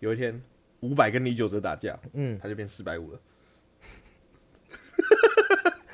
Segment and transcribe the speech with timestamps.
[0.00, 0.42] 有一天
[0.80, 3.20] 五百跟李九哲打架，嗯，他就变四百五了，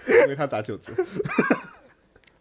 [0.23, 0.93] 因为他打九折。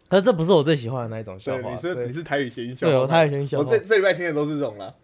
[0.08, 1.70] 可是这不是我最喜欢的那一种笑，话。
[1.70, 3.78] 你是你是台语谐音笑对，话，我太喜欢笑话我这。
[3.84, 4.94] 这礼拜听的都是这种啦，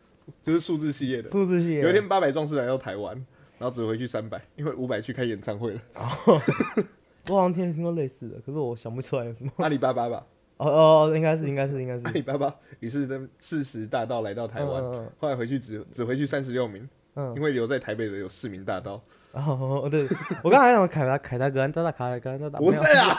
[0.43, 1.29] 就是数字系列的。
[1.29, 3.15] 数字系列有一天八百壮士来到台湾，
[3.59, 5.81] 然后只回去三百，因为五百去开演唱会了。
[7.29, 9.51] 我好像听听过类似的，可是我想不出来有什么。
[9.57, 10.25] 阿里巴巴吧，
[10.63, 12.11] 哦哦，哦应该是，应该是，应该是阿。
[12.13, 19.01] 里巴巴于是跟四十大盗来到台湾，嗯嗯后来回去只只回去三十六名，嗯因为留在台北的有四名大盗。
[19.33, 20.07] 然 后哦对，
[20.43, 23.19] 我刚才还想 凯达凯达格兰大大凯达格兰大大，不是啊，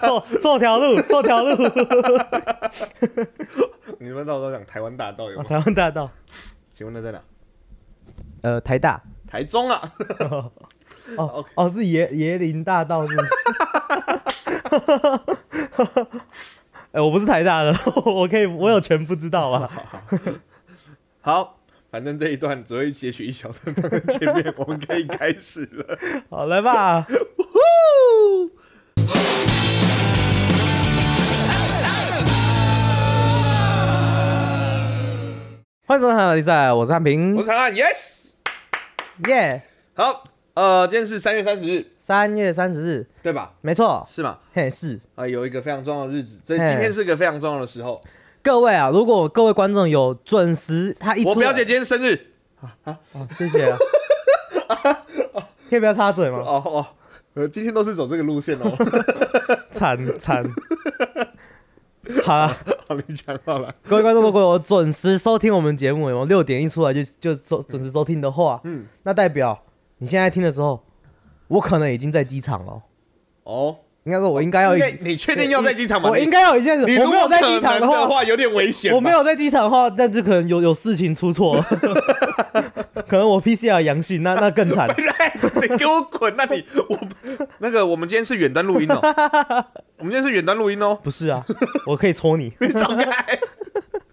[0.00, 1.54] 错错条路，错条路，
[4.00, 5.44] 你们到时候讲台湾大道有吗？
[5.44, 6.10] 哦台湾大道，
[6.72, 7.20] 请问那在哪？
[8.42, 9.92] 呃，台大，台中啊，
[11.18, 13.28] 哦哦，是椰椰林大道是不是？
[16.92, 17.72] 哎、我不是台大的，
[18.04, 19.70] 我可以，我有权不知道啊。
[21.22, 21.56] 好，
[21.88, 23.72] 反正这一段只会截取一小段，
[24.08, 25.96] 前面我们可以开始了。
[26.28, 27.06] 好，来吧。
[35.86, 38.32] 欢迎收看《比赛》，我是汉我平是，长安，yes。
[39.28, 39.62] 耶。
[39.94, 43.52] 好，呃，今天是三月三十日，三月三十日，对吧？
[43.60, 44.36] 没错，是吗？
[44.52, 44.98] 嘿是。
[45.14, 48.02] 啊、有一个非常重要的日子，所以今天是个非常重要的时候。
[48.42, 52.18] 各位啊，如果各位观众有准时，他一我表姐今天生日，
[52.84, 52.98] 哦，
[53.38, 53.78] 谢谢啊。
[55.70, 56.38] 可以不要插嘴吗？
[56.38, 56.86] 哦哦，
[57.34, 58.76] 呃，今天都是走这个路线哦。
[59.70, 60.44] 惨惨。
[62.24, 62.48] 好了，
[62.88, 63.72] 好，你讲好了。
[63.88, 69.56] 各位观众，如果有准时收听我们节目，有六点一出来就就收准时收听的话，嗯，那代表
[69.98, 70.82] 你现在听的时候，
[71.50, 72.82] 我可能已经在机场了。
[73.44, 76.08] 哦，应该说，我应该要已应该你确定要在机场吗？
[76.08, 78.94] 我应该要一件事，你如果在机场的话，话，有点危险。
[78.94, 81.62] 我没有在机场的话，那就可能有有事情出错了，
[83.08, 84.88] 可能我 PCR 阳性，那 那更惨。
[85.60, 86.32] 你给我滚！
[86.36, 86.98] 那你我
[87.58, 89.00] 那个，我们今天是远端录音哦。
[89.98, 90.98] 我们今天是远端录音哦。
[91.02, 91.44] 不是啊，
[91.86, 92.52] 我可以戳你。
[92.60, 93.38] 你走开。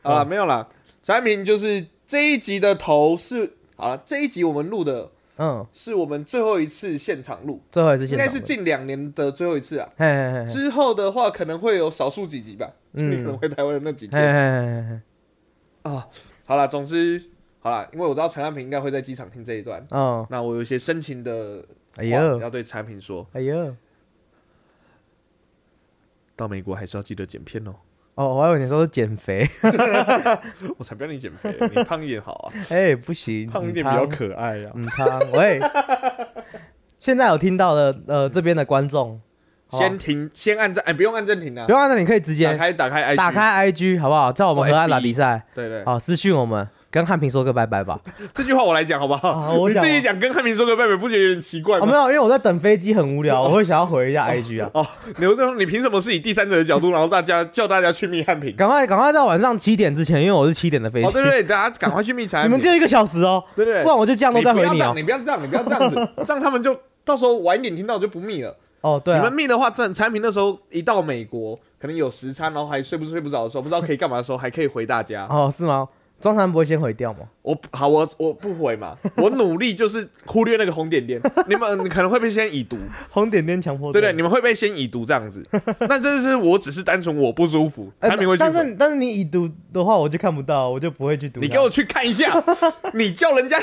[0.01, 0.67] 啊，没有啦。
[1.03, 9.89] 产品就是这一集的头是好了，这一集我们录的嗯，是我们最后一次现场录，最后一次应该现场的，是近两年的最后一次啊。
[9.95, 10.51] 嘿嘿嘿嘿。
[10.51, 12.65] 之后的话可能会有少数几集吧，
[12.95, 16.07] 就嗯你可能回台湾的那几天嘿嘿嘿啊。
[16.45, 17.23] 好了，总之
[17.59, 21.65] 好了，因为我知道陈安平应该会在机场听这一段，嗯，那我有一些深情的
[21.95, 23.75] 话哎呦，要对陈安平说，哎呦，
[26.35, 27.73] 到美国还是要记得剪片哦。
[28.17, 29.47] 哦，我还以为你说是减肥，
[30.79, 34.71] 我才不要你减肥，你胖一点好啊，哎，不行，胖一点比较可爱啊。
[34.73, 35.61] 嗯，胖，喂，
[36.97, 39.21] 现在有听到的，呃，这边的观众，
[39.71, 41.67] 先停，先按暂，哎，不用按暂停啊。
[41.67, 44.31] 不，用按照，你可以直打接开打开 IG，打开 IG 好不好？
[44.31, 47.99] 叫我们或河岸打比赛，对对，好，私讯我们，跟汉平说个拜拜吧。
[48.33, 49.29] 这句话我来讲好不好？
[49.29, 51.93] 啊我自己讲，跟汉平说个拜拜，不觉得有点奇怪哦，没？
[51.93, 54.69] 有，因为我在等飞机很无聊， 我会想要回一下 IG 啊。
[54.73, 54.85] 哦，
[55.17, 58.55] 刘正，你凭什么是以第三者的角度，然后大家叫大家去密汉平？
[58.55, 61.23] 赶快，赶快在晚上七点之前，因为我是七点的飞哦，机对。
[61.23, 62.69] 对对，大家赶快去密陈汉平你们只。
[62.69, 64.81] 有一个小时哦，对对不然我就这样都你在回你。
[64.95, 65.95] 你不要这样，你不要这样子，
[66.25, 68.55] 这样他们就到时候晚一点听到就不密了。
[68.81, 75.25] 哦，对啊你们，密的话，这产品那时候一到美国，可能有时差，然后还睡不睡不着的时候，不知道可以干嘛的时候，还可以回大家。
[75.29, 75.87] 哦，是吗？
[76.19, 77.19] 庄禅不会先毁掉吗？
[77.43, 81.21] 我好，我我不回嘛， 我努力就是忽略那个红点点。
[81.47, 82.77] 你们你可能会被先已读，
[83.09, 84.13] 红点点强迫对不对？
[84.13, 85.43] 你们会被先已读这样子。
[85.87, 88.51] 那这是我只是单纯我不舒服，哎产品会去但。
[88.51, 91.39] 是但是你已读的话，我就看不到，我就不会去读。
[91.39, 92.43] 你给我去看一下，
[92.95, 93.57] 你叫人家，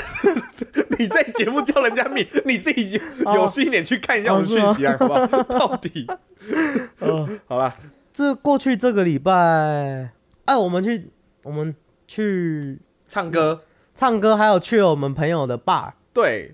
[0.97, 5.27] 你在节目叫人家密，你自己有心一点去看一下我们讯息啊，好不好？
[5.43, 6.07] 到底
[6.99, 7.75] 呃，好了，
[8.13, 9.33] 这过去这个礼拜，
[10.45, 11.09] 哎，我们去
[11.43, 11.75] 我们
[12.07, 13.61] 去唱歌
[13.93, 15.91] 唱歌，还有去了我们朋友的 bar。
[16.13, 16.53] 对，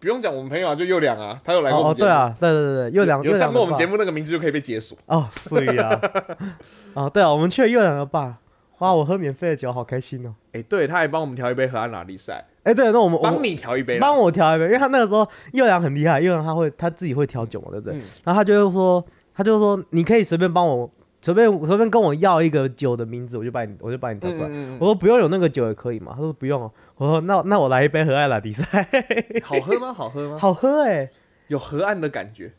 [0.00, 4.96] 不用讲我们朋友啊，就佑良啊，他又来过我哦，们节目对，啊，对对对对，又两有上过我们节目目那个名字就可以被解锁。
[5.06, 6.00] 哦，所以啊，
[6.94, 8.34] 哦，对啊，我们去了又良的 bar，
[8.78, 10.34] 哇，我喝免费的酒，好开心哦。
[10.52, 17.98] 哎，对，他还帮我们调一杯荷兰拉力赛，哎，对，那我们我们帮你调一杯啦，帮我调一杯，因为他那个时候佑良很厉害，佑良他会他自己会调酒嘛，对不对？
[17.98, 19.04] 嗯然后他就会说，
[19.34, 20.90] 他就说你可以随便帮我，
[21.24, 24.46] 随便随便跟我要一个酒的名字，我就把你我就把你调出来。
[24.46, 26.70] 嗯嗯我说不用有那个酒也可以嘛，他说不用哦。
[26.96, 29.90] 我说那那我来一杯河岸拉比赛，嗯好喝吗？
[29.94, 30.36] 好喝吗？
[30.38, 31.08] 好喝哎、
[31.46, 32.52] 有河岸的感觉。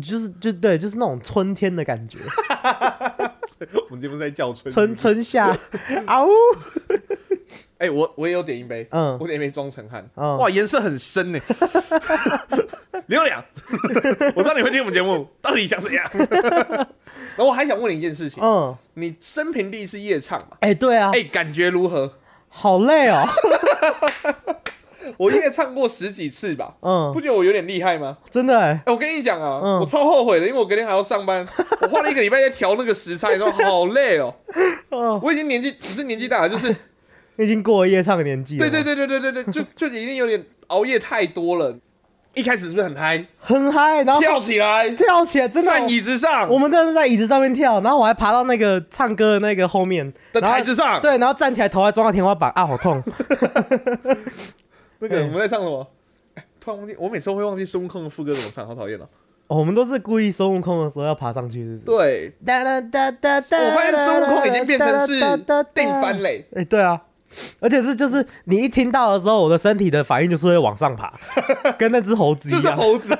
[0.00, 2.18] 就是就对，就是那种春天的感觉，
[3.90, 5.48] 我们节目是在叫春春春夏，
[6.06, 6.30] 啊呜，
[7.76, 11.38] 哎、我我也有点一杯，嗯我点一杯装成汗，嗯哇，颜色很深呢。
[13.08, 13.44] 刘良，
[14.34, 16.06] 我知道你会听我们节目，到底想怎样？
[17.36, 20.56] 然后我还想问你一件事情，嗯，你生平第一次夜唱嘛？
[20.60, 22.14] 哎、对啊，哎、感觉如何？
[22.48, 23.24] 好累哦，
[25.16, 28.18] 我夜唱过十几次吧，嗯不，觉得我有点厉害吗？
[28.30, 31.46] 真的哎，哎、我跟你讲啊，嗯我超后悔的，因为我隔天还要上班，
[31.80, 34.34] 我花了一个礼拜在调那个时差，你知道，好累哦。
[34.90, 36.74] 嗯，我已经年纪不是年纪大了，就是
[37.38, 38.68] 已经过了夜唱的年纪了。
[38.68, 41.74] 对对，对对对对对，就就已经有点熬夜太多了。
[42.34, 43.24] 一开始是不是很嗨？
[43.38, 51.00] 很嗨，然后跳起来，跳起来，真的在椅子上我们真的是在椅子上面跳，然后我还爬到那个唱歌的那个后面的台子上。
[51.00, 53.02] 对，然后站起来头还撞到天花板，啊，好痛！
[55.00, 55.86] 那个 我们在唱什么？
[56.34, 59.04] 哎，突然忘记，我每次都会忘记孙悟空的副歌怎么唱，好讨厌哦。
[59.48, 61.84] 哦我们都是故意孙悟空的时候要爬上去，是不是？
[61.84, 65.20] 对，哒哒哒哒哒我发现孙悟空已经变成是
[65.74, 66.18] 定番。
[66.22, 66.46] 嘞。
[66.54, 66.98] 哎，对啊，
[67.60, 71.12] 而且是就是你一听到的时候，我的身体的反应就是会往上爬，
[71.78, 72.76] 跟那只猴子一样就是样。
[72.76, 73.14] 猴子，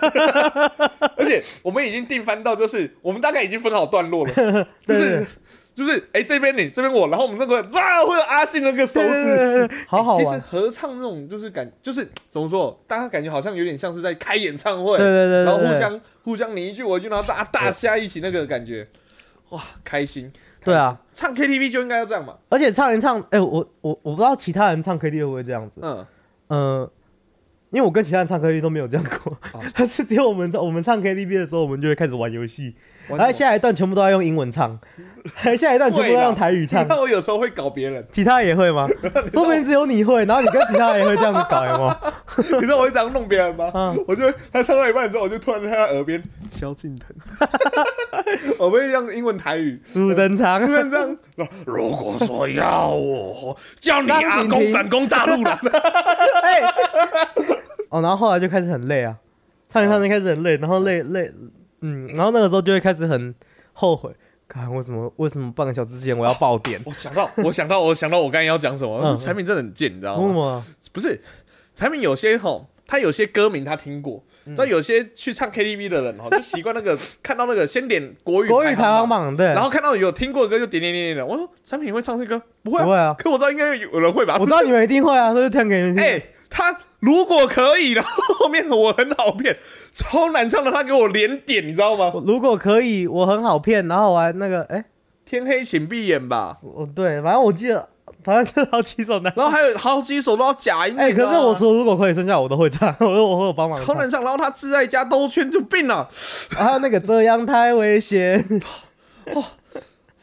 [1.16, 5.26] 而且我们已经定番到，就是我们大概已经分好段落了，就是
[5.74, 10.38] 就是哎、这边你这边我，然后我们那个啊会有阿信那个手指，好好其实。
[10.38, 18.86] 合唱那种就是感就是怎么说，大家感觉好像有点像是在开演唱会，对对对对然后互相互相你一句我一句，然后大家大家一起那个感觉，
[19.48, 20.30] 哇，开心。
[20.64, 26.06] 对啊，唱 KTV 就应该要这样嘛，而且唱一唱，哎、我我我不知道其他人唱 KTV 会不会这样子，嗯，
[26.48, 26.90] 呃、
[27.70, 29.60] 因为我跟其他人唱 KTV 都没有这样过，哦。
[29.74, 32.74] 但是只有我们我们唱 KTV 的时候，我们就会开始玩游戏，
[33.08, 34.78] 然后下一段全部都要用英文唱，
[35.56, 36.82] 下一段全部都要用台语唱。
[36.82, 38.88] 你看，我有时候会搞别人，其他也会吗？
[39.32, 41.96] 说不定只有你会，然后你跟其他人也会这样子搞，有吗？
[42.36, 43.70] 你知道我会这样弄别人吗？
[43.74, 44.04] 嗯。
[44.08, 47.08] 我就他唱到一半的时候，我就突然在他耳边萧敬腾，
[48.58, 51.16] 我会用英文台语，苏登场突，然这样。
[51.66, 55.58] 如果说要我叫你阿公反攻大陆了，
[56.42, 56.60] 哎，
[57.90, 59.16] 哦，然后后来就开始很累啊，
[59.68, 61.30] 唱一唱就开始很累，然后累累，
[61.80, 63.34] 嗯，然后那个时候就会开始很
[63.72, 64.10] 后悔，
[64.52, 66.80] 看为什么为什么半个小时之前我要爆点？
[66.84, 70.22] 我想到，我想到，我想到我刚才要讲什么，嗯这产品真的很贱，你知道吗？
[70.22, 70.64] 为什么？
[70.92, 71.20] 不是，
[71.74, 79.24] 产品有些吼，他有些歌名他听过，嗯但有些去唱 KTV 的人吼，就习惯那个 看到那个先点国语国语排行行榜。
[79.24, 82.42] 榜对，然后看到有听过的歌就点点点点点，我说产品你会唱这歌？
[82.62, 84.36] 不会啊，不会啊可我知道应该有人会吧？
[84.38, 86.04] 我知道你们一定会啊，所以就唱给你们听。
[86.04, 89.56] 哎、他如果可以，然后后面我很好骗，
[89.92, 92.12] 超难唱的，他给我连点，你知道吗？
[92.24, 94.84] 如果可以，我很好骗，然后我还那个，哎、
[95.26, 97.88] 天黑请闭眼吧，哦对，反正我记得，
[98.22, 99.32] 反正就好几首难。
[99.36, 103.84] 然后还有好几首都要假音，哎、可是我说如果可以，剩下我都会唱，我说我会有帮忙。
[103.84, 106.08] 超难唱，然后他自爱家兜圈就病了，
[106.50, 108.62] 还有那个这样太危险，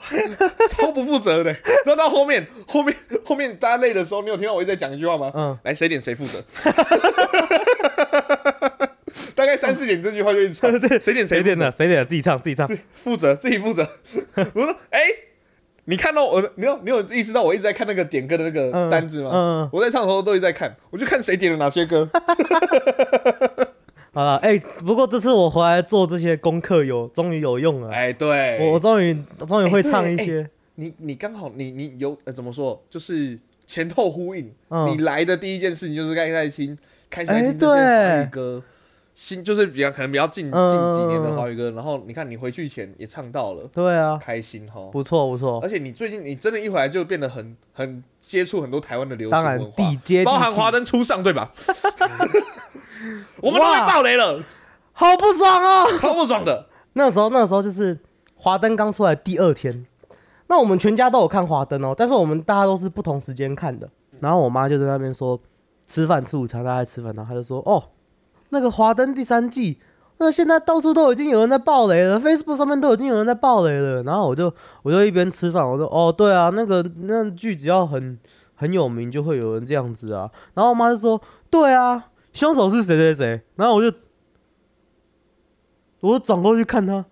[0.69, 1.53] 超不负责的。
[1.53, 5.31] 知道到后面后面后面大家累的时候，你有听到我一直在讲一句话吗？
[5.35, 6.43] 嗯，来谁点谁负责。
[9.35, 10.71] 大概三四点这句话就一直传，
[11.01, 11.71] 谁点谁点的？
[11.77, 12.05] 谁点的？
[12.05, 12.67] 自己唱，自己唱。
[12.93, 13.87] 负责自己负责。
[14.35, 14.99] 我说，哎、
[15.85, 19.29] 你看到我，你有你有意识到我一直在看那个点歌的那个嗯单子吗？
[19.33, 22.07] 嗯嗯我在唱的时候都一直在看，我就看谁点了哪些歌。
[24.19, 27.89] 好了，哎、不过这次我回来做这些功课有，终于有用了。
[27.89, 34.51] 哎、对，我我终于我终于会唱一哎些，你你刚好你你有呃怎么说，就是前后呼应。
[34.67, 36.77] 嗯你来的第一件事情就是开始听，
[37.09, 38.63] 开始听这些对华语歌。
[39.21, 44.79] 新就是比较可能比较近近嗯几年的华语歌，然后你看你回去前也唱到了，对啊，开心哈。
[44.93, 45.67] 不错不错而。
[45.67, 51.51] 且你最近你真的一回来就变得很很接触很多台湾的流行当然文化，地接地包含华灯初上对吧？
[53.43, 54.41] 我们都被哇爆雷了，
[54.93, 55.91] 好不爽哦！
[55.99, 56.67] 超不爽的。
[56.93, 57.99] 那时候那时候就是
[58.35, 59.85] 华灯刚出来第二天，
[60.47, 63.89] 那我们全家都有看华灯哦，但是我们大家都是不同时间看的。
[64.21, 65.37] 然后我妈就在那边说
[65.85, 67.83] 吃饭吃午餐，大家吃饭，然后她就说哦，
[68.49, 69.79] 那个华灯第三季。
[70.21, 74.03] 那现在到处都已经有人在爆雷了，Facebook 上面都已经有人在爆雷了。
[74.03, 74.53] 然后我就
[74.83, 78.19] 我就一边吃饭，我说哦对啊，那个那剧只要很
[78.53, 80.29] 很有名，就会有人这样子啊。
[80.53, 83.41] 然后我妈就说对啊，凶手是谁谁谁。
[83.55, 83.97] 然后我就
[86.01, 87.05] 我就转过去看他，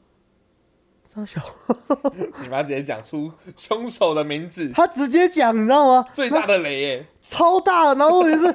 [1.05, 1.41] 张小，
[2.43, 6.05] 你妈直接讲出凶手的名字，他直接讲，你知道吗？
[6.11, 7.07] 最大的雷耶！
[7.21, 8.53] 超大的，然后问题是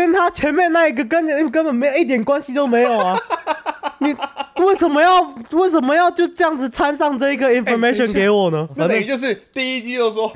[0.00, 3.14] 跟他前面那一个根本根本没有一点关系都没有啊！
[4.00, 4.16] 你
[4.64, 8.66] 为什么要为什么要就这样子掺上这一个 information 下给我呢？
[8.78, 10.32] 等于就是第一季就说，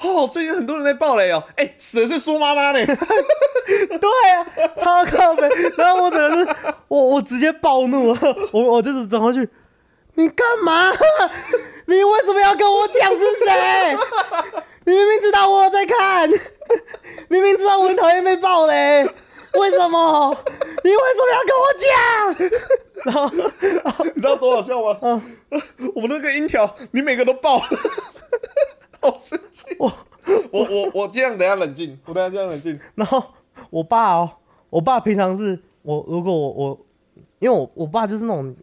[0.00, 2.78] 哦，最近很多人在爆雷哦，哎，死的是苏妈妈呢。
[2.86, 4.46] 对啊，
[4.80, 5.48] 超靠背。
[5.76, 6.54] 然后我只能是，
[6.86, 8.16] 我我直接暴怒，
[8.52, 9.48] 我我就是转过去，
[10.14, 10.92] 你干嘛？
[11.86, 13.96] 你为什么要跟我讲是谁？
[14.88, 16.30] 你明明知道我在看，
[17.28, 19.04] 明明知道我很讨厌被爆雷，
[19.52, 20.34] 为什么？
[20.82, 23.04] 你为什么要跟我讲？
[23.04, 23.14] 然
[23.92, 24.96] 后你知道多好笑吗？
[25.02, 25.20] 嗯
[25.94, 27.58] 我们那个音条，你每个都爆，
[29.02, 29.76] 好生气。
[29.78, 29.92] 我
[30.50, 32.80] 我我我尽量等下冷静，我等下这样冷静。
[32.94, 33.22] 然后
[33.68, 34.30] 我爸哦，
[34.70, 36.78] 我爸平常是我如果我我，
[37.40, 38.56] 因为我我爸就是那种，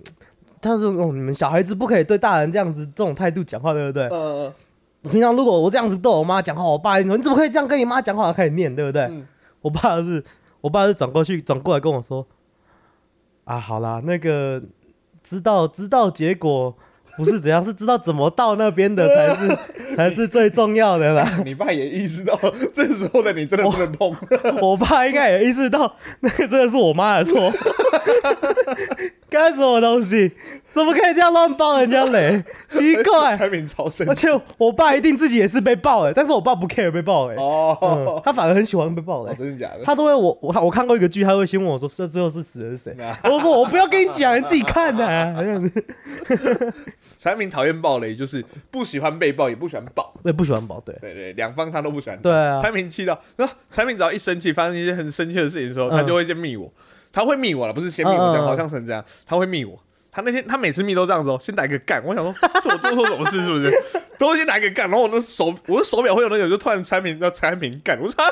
[0.59, 4.07] 他是那种你们小孩子不可以对大人这样子这种态度讲话，对不对？
[4.09, 4.51] 呃，
[5.09, 8.31] 平常如果我这样子对我妈讲话，我爸说你怎么可以这样跟你妈讲话？
[8.33, 9.03] 开始念，对不对？
[9.03, 9.25] 嗯
[9.61, 10.23] 我爸是，
[10.61, 12.27] 我爸是转过去转过来跟我说，
[13.45, 14.61] 啊，好啦，那个
[15.23, 16.75] 知道知道结果
[17.17, 19.57] 不是怎样， 是知道怎么到那边的才是
[19.97, 21.37] 才是最重要的啦。
[21.43, 22.39] 你爸也意识到
[22.71, 24.15] 这时候的你真的不能碰，
[24.61, 27.51] 我爸应该也意识到那个真的是我妈的错，
[29.31, 30.31] 干什么东西？
[30.75, 32.43] 怎么可以这样乱爆人家雷？
[32.67, 33.37] 奇怪！
[33.37, 34.27] 产品超生气而且
[34.57, 39.35] 我爸一定自己也是被爆的，但是我爸不 care 被爆雷，嗯哦，他反而很喜欢被爆的哦。
[39.39, 39.85] 真的假的？
[39.85, 42.91] 他都会我我我看过一个剧，他会先问我说这最后是死的是谁？
[43.01, 46.73] 啊我说我不要跟你讲，你自己看呐、 这样子。
[47.15, 50.13] 产品讨厌暴雷，就是不喜欢被爆，也不喜欢爆。
[50.23, 52.19] 我也不喜欢爆，对，对对，两方他都不喜欢。
[52.21, 56.69] 对啊产品气到，然后产品只要一生气，发生一些很生气的事情的时候，嗯他就会先密我，
[57.13, 59.79] 他会密我了，不是先密我这样，好像成这样，他会密我。
[60.15, 63.69] 他那天他每次密都这样子哦，先打一个干，我想说 是我做错什么事是不是？
[64.17, 68.31] 都会先打一个干，然后我的手我的手表会有那种就突然产品要产品干，我说啊，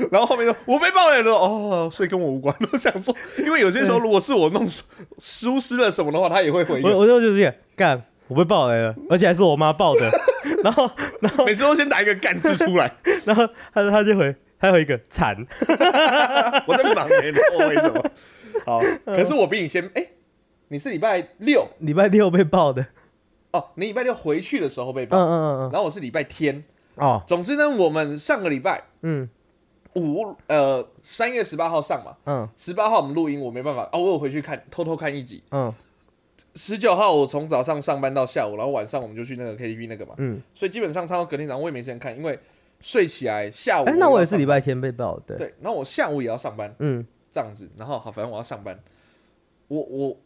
[0.10, 2.56] 然后后面说我被爆雷了哦，所以跟我无关。
[2.72, 4.66] 我想说，因为有些时候如果是我弄
[5.18, 10.10] 疏失了什么的话，他也会回应，我我就就是这样干，我被爆雷了，而且还是我妈爆的。
[10.64, 12.90] 然后然后每次都先打一个干字出来。
[13.26, 15.36] 然后他他就回他有一个惨，
[16.66, 18.02] 我在忙没呢，我为什么？
[18.64, 20.06] 好，可是我比你先，哎、
[20.68, 22.86] 你是礼拜六礼拜六被爆的。
[23.52, 25.70] 哦，你礼拜六回去的时候被嗯爆，嗯嗯嗯。
[25.70, 26.64] 然后我是礼拜天。
[26.96, 29.28] 哦，总之呢，我们上个礼拜嗯
[29.94, 35.42] 五呃三月十八号上嘛，嗯十八号我们录音，我没办法哦，我有回去看，偷偷看一集。
[35.50, 35.72] 嗯
[36.54, 40.40] 十九号我从早上上班到下午，然后晚上我们就去那个 KTV 那个嘛，嗯。
[40.54, 42.38] 所以基本上唱到隔天早上我也没时间看，因为
[42.80, 45.36] 睡起来下午哎、那我也是礼拜天被爆的。
[45.36, 45.48] 对。
[45.48, 48.78] 对，然后我下午也要上班，嗯这样子，然后好，反正我要上班，
[49.68, 50.16] 我我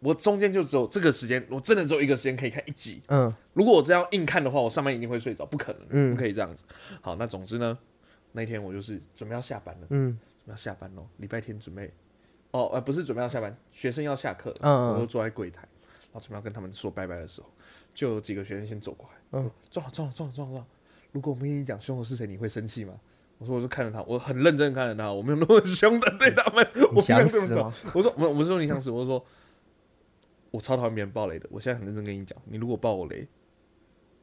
[0.00, 3.02] 我中间就只有这个时间，我真的只有一个时间可以看一集。
[3.08, 3.32] 嗯。
[3.54, 6.14] 如果我这样硬看的话，我上班一定会睡着，不可能，嗯。
[6.14, 6.64] 不可以这样子。
[7.00, 7.78] 好，那总之呢，
[8.32, 10.18] 那天我就是准备要下班了，嗯。
[10.44, 11.92] 准备要下班喽，礼拜天准备，
[12.50, 15.62] 哦呃不是准备要下班，学生要下课了，嗯嗯我就坐在柜台，
[16.12, 17.50] 然后准备要跟他们说拜拜的时候，
[17.94, 19.44] 就有几个学生先走过来，嗯。
[19.44, 20.66] 嗯，撞了撞了撞了撞了撞了，
[21.12, 22.94] 如果我没跟你讲凶手是谁，你会生气吗？
[23.38, 27.72] 我说，我就看着他，我很认真地看着他，我没有那么凶的对他们，我不想死吗。
[27.92, 29.22] 我说，我我不是说你想死，我是说，
[30.56, 31.46] 我超讨厌别人爆雷的。
[31.50, 33.28] 我现在很认真跟你讲，你如果爆我雷，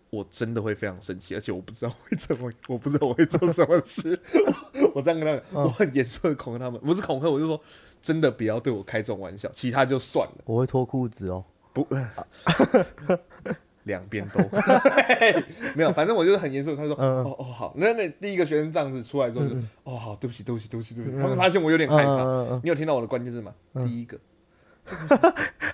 [0.10, 4.20] 我真的会非常生气，而且我不知道会怎么，我不知道我会做什么事。
[4.96, 7.62] 我这样跟他们，我很严肃的恐吓他们，不是恐吓，我就说，
[8.02, 11.46] 真的不要对我开这种玩笑，其他就算了，我会脱裤子哦。
[11.72, 11.88] 不，
[13.86, 14.40] 两边都
[15.76, 16.76] 没有，反正我就是很严肃。
[16.76, 22.24] 他说，嗯哦哦好，那那第一个学生这样子出来之后就，哦好，对不起对不起对不起对不起，嗯他们发现我有点害怕。
[22.64, 23.54] 你有听到我的关键字吗？
[23.74, 24.18] 嗯第一个。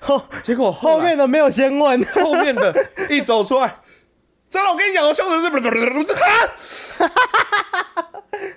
[0.02, 2.04] 后 结果来后面的没有先问。
[2.06, 2.74] 后面的
[3.10, 3.76] 一走出来，
[4.50, 6.50] 真的，我跟你讲，我凶手是不不不是 看，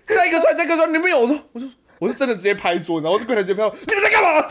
[0.07, 1.21] 再一个出来，再一个出来，你们有？
[1.21, 1.67] 我说，我就
[1.99, 4.49] 我就真的直接拍桌，然后就柜台直接拍我，你们在干嘛？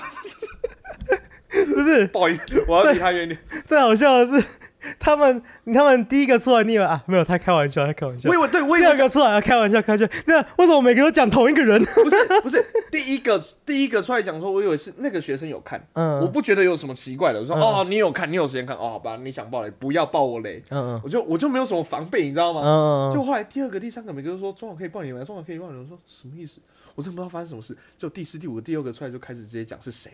[1.51, 3.37] 不是，不好意思，我要离他远点。
[3.65, 4.45] 最好笑的是，
[4.99, 5.41] 他们
[5.73, 8.37] 他们第一个出来，你以为啊没有，他开玩笑，他开玩笑我以。
[8.37, 10.07] 为对，我以第二为个出来，开玩笑，开玩笑。
[10.25, 11.83] 那为什么每个都讲同一个人？
[11.85, 17.39] 不是不是第一个第一个出来讲说，我以为是那个学生有看，嗯我不觉得有什么奇怪的。
[17.39, 22.61] 我说嗯哦，你有看，你有时间看，哦，好吧，你想爆雷，不要爆我雷，嗯嗯我就我就没有什么防备，你知道吗？
[22.63, 25.83] 嗯就后来第二个、第三个，每个都说中网可以爆你们，中网可以爆你们。
[25.83, 26.59] 我说什么意思？
[26.95, 27.77] 我真的不知道发生什么事。
[27.97, 30.11] 就第四、第五个、第六个出来就开始直接讲是谁，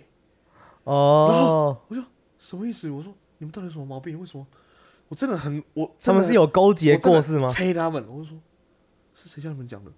[0.83, 2.01] 哦，我就
[2.37, 2.89] 什么意思？
[2.89, 4.19] 我说你们到底有什么毛病？
[4.19, 4.45] 为什么？
[5.09, 7.47] 我真的很我他们是有勾结过是吗？
[7.47, 8.37] 催他们，我就说
[9.15, 9.91] 是谁叫你们讲的？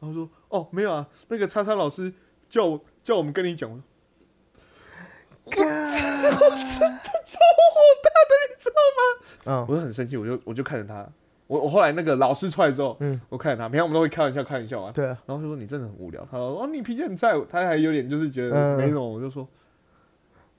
[0.00, 2.12] 然后说哦没有啊，那个叉叉老师
[2.48, 3.70] 叫我叫我们跟你讲。
[3.70, 3.76] 我
[5.46, 6.40] 我真的超火
[8.02, 9.24] 大的，你知道吗？
[9.44, 11.08] 嗯我就很生气，我就我就看着他。
[11.46, 16.26] 我我后来那个老师出来之后，嗯，我看着他，平常我们都会开玩笑开玩笑啊，对啊，然后就说你真的很无聊。
[16.28, 19.46] 他说哦你脾气很菜，他还有点就是觉得嗯没什么，我就说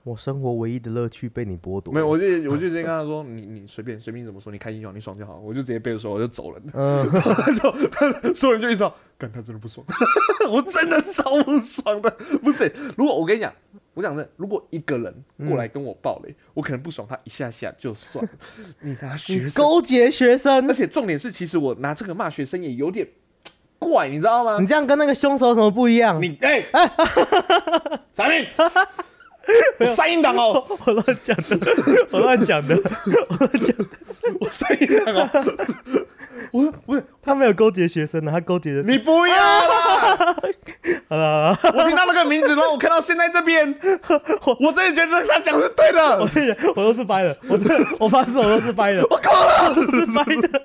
[0.08, 1.94] 我生活唯一的乐趣被你剥夺。
[1.94, 6.62] 没有，我就我就直接跟他说 你你随便随便你怎么说，你开心就好，你爽就好，我就直接背着说我就走了。
[6.74, 7.06] 嗯，
[7.56, 7.72] 就
[8.34, 9.86] 所有人就意识到，干他真的不爽，
[10.50, 12.10] 我真的超不爽的。
[12.42, 13.52] 不是，如果我跟你讲，
[13.94, 15.14] 我讲真的，如果一个人
[15.48, 18.32] 过来跟我爆雷，我可能不爽他一下下就算了。
[18.82, 23.06] 你拿学你生，勾结学生而，且重点是，其实我拿这个骂学生也有点
[23.80, 24.68] 怪，你知道吗你？
[24.68, 26.22] 这样跟那个凶手有什么不一样？
[26.22, 26.92] 你哎哎，
[28.14, 28.46] 产品，
[29.80, 31.58] 我三音档哦，我乱讲的，
[32.12, 32.76] 我乱讲的，
[33.30, 33.76] 我乱讲。
[34.40, 35.30] 我三音档哦。
[36.52, 38.82] 我不是他没有勾结学生的，他勾结的。
[38.84, 40.16] 你不要啦！
[41.10, 43.76] 好了好了，我听到那个名字，然后我看到现在这边，
[44.46, 46.20] 我我真的觉得他讲是对的。
[46.20, 47.60] 我这我都是掰的，我
[48.00, 50.62] 我发誓我都是掰的，我够了，我是掰的。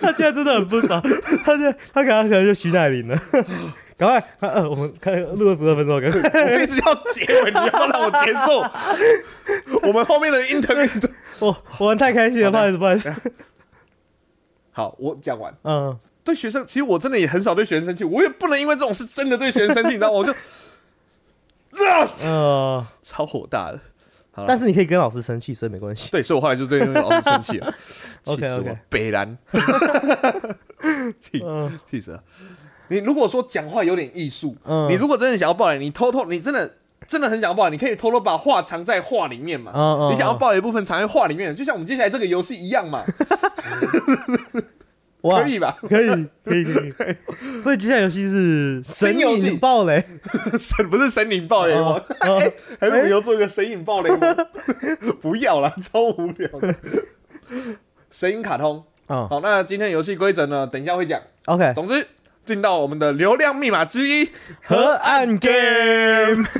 [0.00, 1.00] 他现在真的很不爽，
[1.44, 3.16] 他就他可能可能就徐乃麟了。
[3.96, 6.20] 赶快，快呃，我们看录了十二分钟，赶快。
[6.42, 9.86] 我一直要结尾，你要让我结束？
[9.86, 13.14] 我们后面的 interview 我我玩太开心了，不好意思，不好意思。
[14.72, 15.54] 好，我讲完。
[15.64, 20.14] 嗯，对学生，其实我真的也很少对学生生气，我也不能因为这种事真的对学生生气，你知道吗？
[20.14, 20.32] 我就，
[21.86, 23.78] 啊，呃，超火大的。
[24.34, 26.10] 好但是你可以跟老师生气，所以没关系。
[26.10, 27.70] 对，所以我后来就对那个老师生气了，
[28.22, 29.36] 气 OK，OK 北南，
[31.20, 32.24] 气嗯气死了。
[32.92, 36.74] 你如果说讲话有点艺术，嗯你如果真的想要爆雷，你偷偷，你真的
[37.08, 39.72] 真的很想要爆雷，你可以偷偷把话藏在话里面嘛。
[39.74, 43.02] 嗯嗯你想要爆雷的部分藏在话里面，就像我们接下来这个游戏一样嘛，
[45.22, 45.76] 哇可以吧？
[45.88, 46.08] 可以
[46.44, 47.16] 可以可以可以。
[47.62, 50.04] 所以接下来游戏是神新游戏隐爆雷。
[50.58, 52.00] 神 不是神影暴雷吗？
[52.80, 54.36] 还是我们要做一个神影暴雷吗？
[55.20, 56.74] 不要啦，超无聊的。
[58.10, 60.66] 神影卡通，嗯好，那今天游戏规则呢？
[60.66, 61.20] 等一下会讲。
[61.46, 62.04] ，OK，总之，
[62.44, 64.30] 进到我们的流量密码之一
[64.62, 66.44] 河岸 game。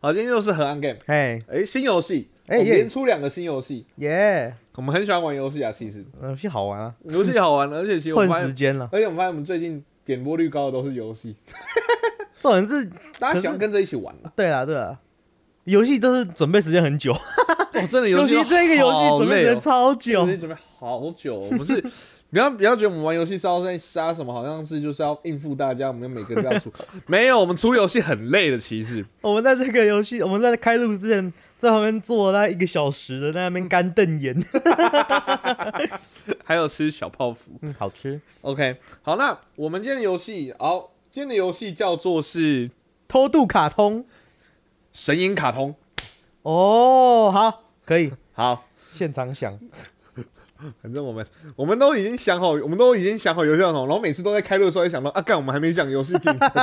[0.00, 6.04] 好，今天又是河岸 game，哎，哎，新游戏，哎连出两个新游戏，耶，我们很喜欢玩游戏啊，其实。
[6.22, 8.88] 游戏好玩啊，游戏好玩，而且其实混时间了。
[8.92, 11.34] 而且我们发现我们最近点播率高的都是游戏，
[12.38, 12.84] 这人是，
[13.18, 14.30] 大家喜欢跟着一起玩啊。
[14.36, 14.96] 对啦对啦，
[15.66, 17.12] 游戏都是准备时间很久，
[17.74, 20.26] 哦，真的尤游戏其 这个游戏好准备超久游。
[20.26, 21.82] 戏准备好久哦，不是。
[22.28, 26.70] 不要不要觉得我们玩游戏是要在杀什么，好像是就是要应付大家，我们每个人都要出。
[27.06, 29.06] 没有，我们出游戏很累的，其实。
[29.20, 34.36] 我们在这个游戏，我们在开录之前，在旁边坐了大概一个小时的，在那边干瞪眼。
[36.42, 37.52] 还有吃小泡芙。
[37.62, 38.20] 嗯，好吃。
[38.42, 42.68] OK，好，那我们今天的游戏，好，今天的游戏叫做是
[43.06, 44.04] 偷渡卡通。
[44.98, 45.74] 神隐卡通。
[46.40, 49.52] 哦，好，可以好，现场想。
[50.80, 56.38] 反正我们我们都已经想好，我们都已经想好游戏内容，然后每次都在开录的时候会想到啊，干，我们还没讲游戏品质。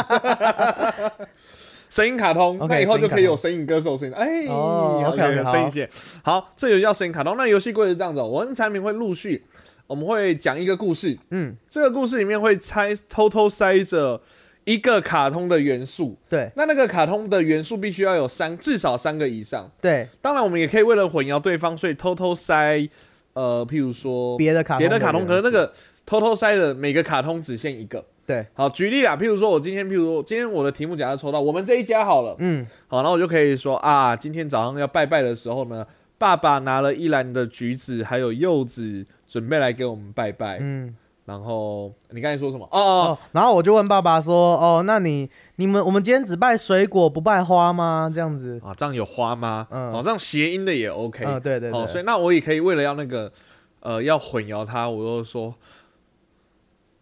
[1.91, 5.88] 声音卡通那以后就可以有声声音歌手声音，哎，有好声音线。
[6.24, 7.38] 好，这游戏叫声音卡通。
[7.38, 9.46] 那游戏规则是这样子、哦，我跟产品会陆续，
[9.86, 14.19] 我们会讲一个故事，嗯，这个故事里面会猜偷偷塞着
[14.65, 16.49] 一个卡通的元素，对。
[16.56, 19.69] 那那个卡通的元素必须要有三，至少三个以上。
[19.82, 22.88] 对，当然，我们也可以为了混淆对方，所以偷偷塞，
[23.34, 25.71] 呃，譬如说别的卡通别的卡通，可是那个
[26.06, 28.04] 偷偷塞的每个卡通只限一个。
[28.26, 35.86] 对，好，举例啦，譬如说我今天，譬如说今天我的题目假设抽到我们这一家好了，嗯，好，然后我就可以说啊，今天早上要拜拜的时候呢，
[36.17, 40.60] 爸爸拿了一篮的橘子还有柚子，准备来给我们拜拜。
[40.62, 40.95] 嗯，
[41.26, 42.66] 然后你刚才说什么？
[42.72, 42.82] 哦哦，
[43.12, 48.12] 哦，然后我就问爸爸说，哦，那你你们我们今天只拜水果不拜花吗？
[48.14, 49.66] 这样子，啊，这样有花吗？
[49.72, 51.24] 嗯哦，这样谐音的也 OK。
[51.26, 53.32] 嗯，对对哦，所，以那我也可以为了要那个
[53.80, 55.54] 呃要混淆它，我就说，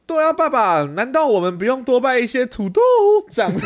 [0.06, 2.80] 对啊，爸爸，难道我们不用多拜一些土豆？
[3.32, 3.66] 这样子，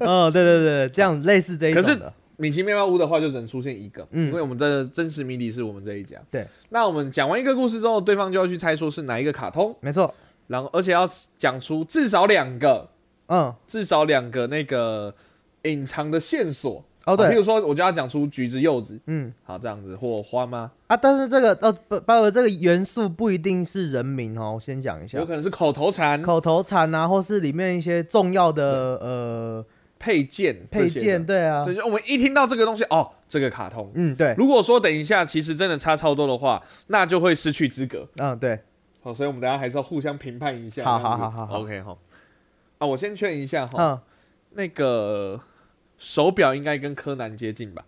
[0.00, 4.28] 嗯， 对对对，这样类似这一可是种的，米奇妙妙屋的话就只能出现一个，嗯。
[4.28, 6.16] 因为我们的真实谜底是我们这一家。
[6.30, 10.12] 对，那我们讲完一个故事之后，对方就要去猜说是哪一个卡通，没错，
[10.46, 12.88] 然后而且要讲出至少两个，
[13.26, 15.14] 嗯，至少两个那个
[15.62, 16.82] 隐藏的线索。
[17.06, 19.32] 哦对，好譬如说我就要讲出橘子、柚子，嗯。
[19.42, 20.70] 好这样子，或花吗？
[20.86, 25.18] 啊，但是这个呃不，包括这个元素不一定是人名哦，我先讲一下。
[25.18, 29.64] 有，可能是口头禅、口头禅啊，或是里面一些重要的呃
[30.00, 33.92] 配件、配件，对啊对，，就我们一听到这个东西，哦，这个卡通。
[33.94, 38.08] 嗯，对，如果说等一下其实真的差超多的话，那就会失去资格。
[38.16, 38.58] 嗯，对，
[39.02, 40.82] 好，所以我们等一下还是要互相评判一下。
[40.84, 41.96] 好好好好好 OK 哈。
[42.78, 44.00] 啊，我先确认一下哈，嗯，
[44.52, 45.38] 那个
[45.98, 47.84] 手表应该跟柯南接近吧？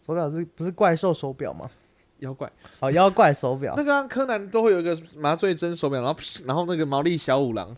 [0.00, 1.70] 手表是不是怪兽手表吗？
[2.20, 7.76] 妖怪，哦，妖怪手表 那，个啊、柯南都会有一个麻醉针手表，然后然后那个毛利小五郎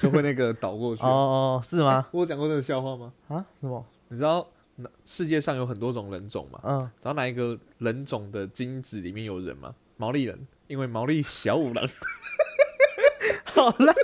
[0.00, 1.02] 就会那个倒过去。
[1.02, 2.06] 哦哦，是吗？
[2.12, 3.12] 我有讲过这个笑话吗？
[3.28, 3.84] 啊，什么？
[4.08, 6.60] 你知道那世界上有很多种人种吗？
[6.64, 9.74] 嗯，知道哪一个人种的精子里面有人吗？
[9.96, 11.86] 毛利人，因为毛利小五郎。
[13.44, 13.94] 好烂。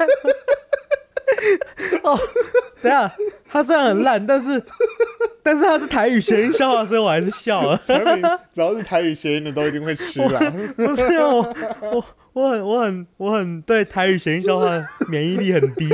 [2.03, 2.19] 哦，
[2.83, 3.13] 等下，
[3.49, 4.63] 他虽然很烂，但是
[5.43, 7.77] 但是他是台语谐音笑话，所以我还是笑了。
[8.53, 10.41] 只要是台语谐音的都一定会吃啦。
[10.77, 12.05] 不是啊我我
[12.37, 14.67] 我很我很我很对台语谐音笑话
[15.09, 15.89] 免疫力很低，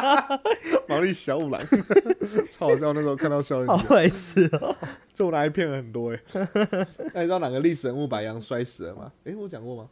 [0.88, 1.60] 毛利小五郎，
[2.50, 2.94] 超好笑。
[2.94, 4.74] 那时候看到笑点，好白痴哦。
[5.12, 6.18] 这我拿来骗了很多哎。
[7.12, 9.12] 那你知道哪个历史人物把羊摔死了吗？
[9.26, 9.84] 哎，我讲过吗？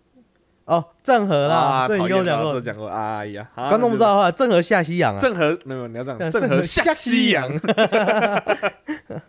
[0.64, 2.58] 哦，郑和啦，啊，这你跟我讲过。
[2.58, 2.88] 讲过。
[2.88, 5.20] 哎呀，好观众不知道的话，郑和下西洋啊。
[5.20, 7.46] 郑和没有，你要这样，郑和下西洋。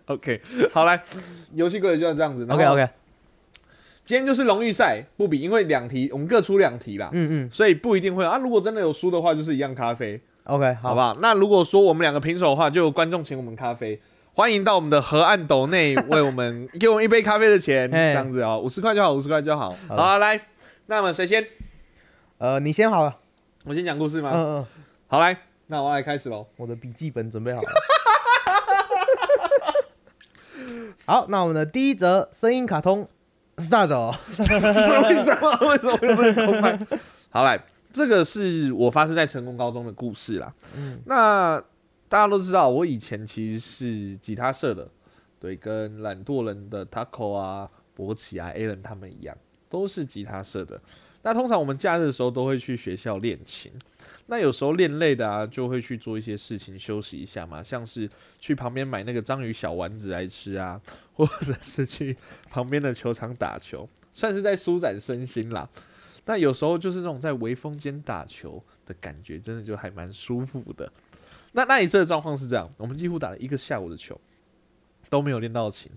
[0.05, 1.03] OK，好来，
[1.53, 2.47] 游戏规则就是这样子。
[2.49, 2.87] OK OK，
[4.07, 8.37] 今天就是荣誉赛，不比，因为两题我们各出两题啦，嗯嗯所以不一定会有啊。
[8.37, 11.13] 如果真的有输的话，就是一样咖啡，，OK，好好不好？
[11.19, 13.99] 那如果说我们两个平手的话，就有观众请我们咖啡。
[14.33, 19.75] 欢迎到我们的河岸斗内为我们 给我们一杯咖啡的钱，这样子哦，五十块就好，五十块就好。
[19.89, 20.39] 好来，
[20.85, 21.45] 那么谁先？
[22.37, 23.17] 呃，你先好了。
[23.65, 24.31] 我先讲故事吗？
[24.33, 24.65] 嗯嗯，
[25.07, 26.47] 好，来，那我要来开始喽。
[26.55, 27.67] 我的笔记本准备好了。
[31.05, 33.05] 好，那我们的第一则声音卡通
[33.57, 34.13] start 哦。
[34.31, 34.43] 什
[34.99, 35.51] 么为什么？
[35.69, 36.79] 为什么会这个空拍？
[37.29, 40.53] 好来，这个是我发生在成功高中的故事啦。
[40.75, 41.61] 嗯那
[42.09, 44.89] 大家都知道，我以前其实是吉他社的，
[45.39, 49.35] 对，跟懒惰人的 Taco 啊、博奇啊、Alan 他们一样，
[49.69, 50.79] 都是吉他社的。
[51.23, 53.69] 那通常我们假日的时候都会去学校练琴，
[54.29, 58.09] 那有时候练累的啊，就会去做一些事情休息一下嘛，像是
[58.39, 60.79] 去旁边买那个章鱼小丸子来吃啊，
[61.13, 62.15] 或者是去
[62.49, 65.67] 旁边的球场打球，算是在舒展身心啦。
[66.25, 70.91] 那有时候就是那种在微风间打球的感觉，真的就还蛮舒服的。
[71.53, 74.19] 那那一次的状况是这样，我们几乎打了一个下午的球，
[75.09, 75.89] 都没有练到琴，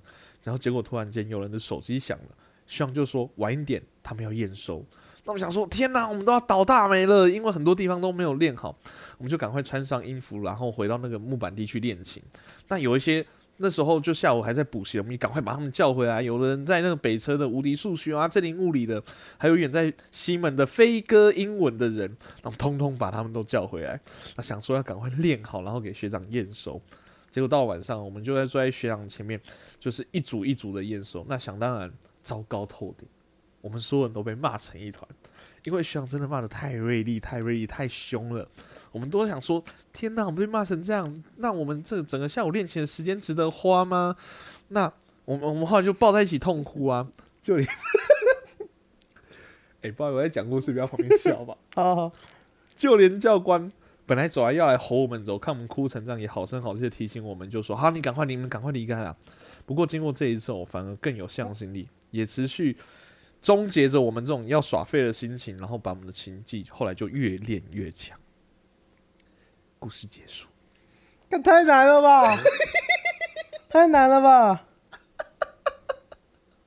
[0.44, 2.28] 然后结果突然间有人的手机响了，
[2.68, 4.86] 希望就说晚一点，他们要验收。
[5.24, 8.74] 那我们想说，天哪，我们都要倒大霉了，因为很多地方都没有练好，
[9.18, 12.22] 我们就赶快穿上音符，然后回到那个木板地去练琴。
[12.68, 13.24] 那有一些
[13.58, 16.22] 那时候就下午还在补习，我们赶快把他们叫回来。
[16.22, 19.02] 有的人在那个北车的无敌数学啊、正林物理的，
[19.36, 22.10] 还有远在西门的飞哥英文的人，
[22.42, 24.00] 那我们通通把他们都叫回来。
[24.36, 26.80] 那想说要赶快练好，然后给学长验收。
[27.30, 29.38] 结果到晚上，我们就在坐在学长前面，
[29.78, 31.24] 就是一组一组的验收。
[31.28, 33.06] 那想当然，糟糕透顶，
[33.60, 35.06] 我们所有人都被骂成一团，
[35.64, 38.48] 因为学长真的骂的太锐利、太锐利、太凶了。
[38.92, 44.16] 我们都想说，天哪，我们被骂成这样，那我们这整个下午练琴的时间值得花吗？
[44.68, 44.92] 那
[45.24, 47.06] 我们我们后来就抱在一起痛哭啊，
[47.40, 47.68] 就连，
[49.82, 51.56] 哎、不好意思，我在讲故事，不要旁边笑吧。
[51.74, 52.10] 啊，
[52.76, 53.70] 就连教官
[54.06, 59.16] 本来走来要来吼我们走，看我们哭成这样，也好声好气的提醒我们，就说：“好，你赶快，你们赶快离开啊！”
[59.64, 62.76] 不过经过这一次，我反而更有向心力，也持续
[63.42, 68.18] 终结着我们这种要耍废的心情，然后把我们的琴技后来就越练越强。
[69.78, 70.48] 故事结束。
[71.30, 72.36] 看太难了吧？
[73.70, 74.66] 太难了吧？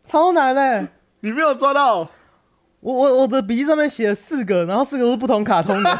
[0.05, 0.87] 超难嘞、
[1.19, 2.11] 你没有抓到，
[2.79, 5.99] 我我我的笔记上面写了四个，然后四个都是不同卡通的。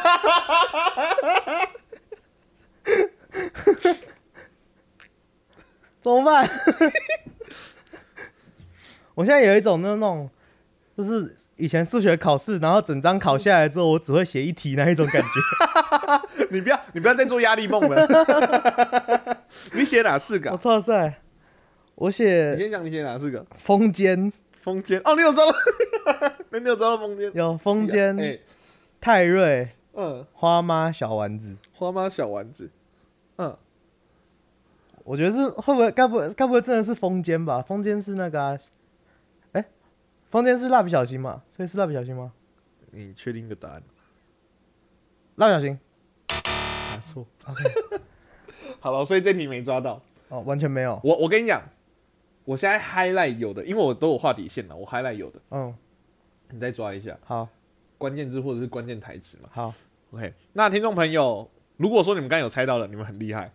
[6.00, 6.48] 怎么办？
[9.14, 10.30] 我现在有一种那种，
[10.96, 16.46] 就是以前数学考试，然后整张考下来之后，我只会写一题那一种感觉。
[16.50, 19.38] 你不要，你不要再做压力梦了。
[19.74, 21.20] 你写哪四个我啊、操塞！
[21.96, 23.44] 我你先讲，你写哪四个？
[23.56, 25.58] 风间风间哦，你有招到，
[26.50, 27.30] 那你有招到风间？
[27.34, 28.38] 有风间、哎、
[29.00, 31.56] 泰瑞、嗯，花妈、小丸子。
[31.72, 32.70] 花妈小丸子，
[33.38, 33.56] 嗯，
[35.04, 37.60] 我觉得是会不会该不会该不会真的是风间吧？
[37.62, 38.58] 风间是那个
[40.34, 41.40] 风间是蜡笔小新嘛？
[41.48, 42.32] 所以是蜡笔小新吗？
[42.90, 43.80] 你确定一个答案？
[45.36, 45.78] 蜡笔小新
[46.26, 47.24] 答错。
[47.46, 47.62] OK
[48.82, 50.02] 好了，所以这题没抓到。
[50.30, 51.00] 哦，完全没有。
[51.04, 51.62] 我我跟你讲，
[52.44, 55.72] 我现在 highlight 有的，因为我都有画底线了，我 highlight 有的，嗯，
[56.50, 57.48] 你再抓一下好
[57.96, 59.48] 关键字或者是关键台词嘛。
[59.52, 59.72] 好。
[60.10, 63.52] OK，那听众朋友，如果说你们刚刚有猜到了，你们很厉害。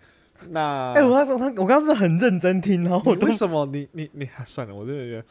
[0.48, 5.26] 那哎、我刚我刚我刚刚是很认真听，然后我为什么你你你、啊、算了，我真的觉得，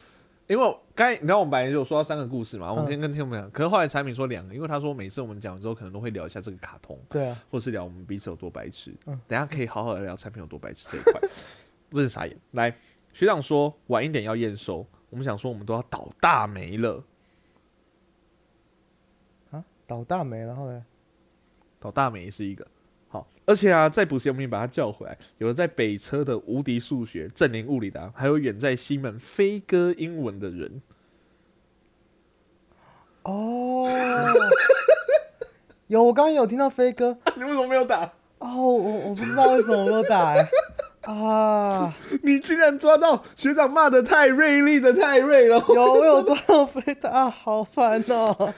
[0.49, 8.91] 因为刚才你知道我们本来就有说到三个故事嘛，我们嗯先跟听众朋友讲，可是后来产品说两个，因为他说每次我们讲完之后，可能都会聊一下这个卡通，对啊，或是聊我们彼此有多白痴。
[9.05, 11.21] 嗯等下可以好好的聊产品有多白痴这一块。
[11.91, 12.35] 这是啥眼。
[12.51, 12.75] 来，
[13.13, 17.03] 学长说晚一点要验收，我们想说我们都要倒大霉了，
[19.51, 20.83] 啊，倒大霉，然后呢？
[21.79, 22.65] 倒大霉是一个。
[23.49, 30.81] 好，而且啊，在补习我们也把他叫回来，有的在北车的无敌数学、正林物理的啊、还有远在西门飞哥英文的人，
[33.23, 33.87] 哦，
[35.87, 37.17] 有，我刚刚有听到飞哥。
[37.35, 38.03] 你为什么没有打？
[38.37, 38.77] 哦，我
[39.09, 40.47] 我不知道为什么没有打、欸，
[41.01, 45.61] 啊，你竟然抓到学长骂的太锐利的太锐了。
[45.69, 48.53] 有我有抓到飞的啊，好烦哦，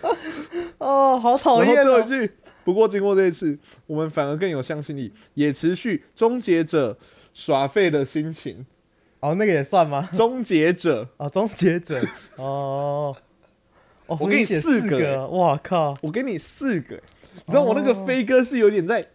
[0.78, 1.84] 哦，好讨然后厌哦。
[1.84, 2.36] 最后一句，
[2.72, 6.98] 不过经过这一次，我们反而更有向心力，也持续终结者
[7.34, 8.66] 耍废的心情。
[9.20, 10.10] 哦，那个也算吗？
[10.14, 12.02] 终结者， 哦，终结者，
[12.38, 13.16] 哦，
[14.08, 16.96] 哦，我给你四个个，哇靠，我给你四个，
[17.46, 19.06] 你知道我那个哦飞哥是有点在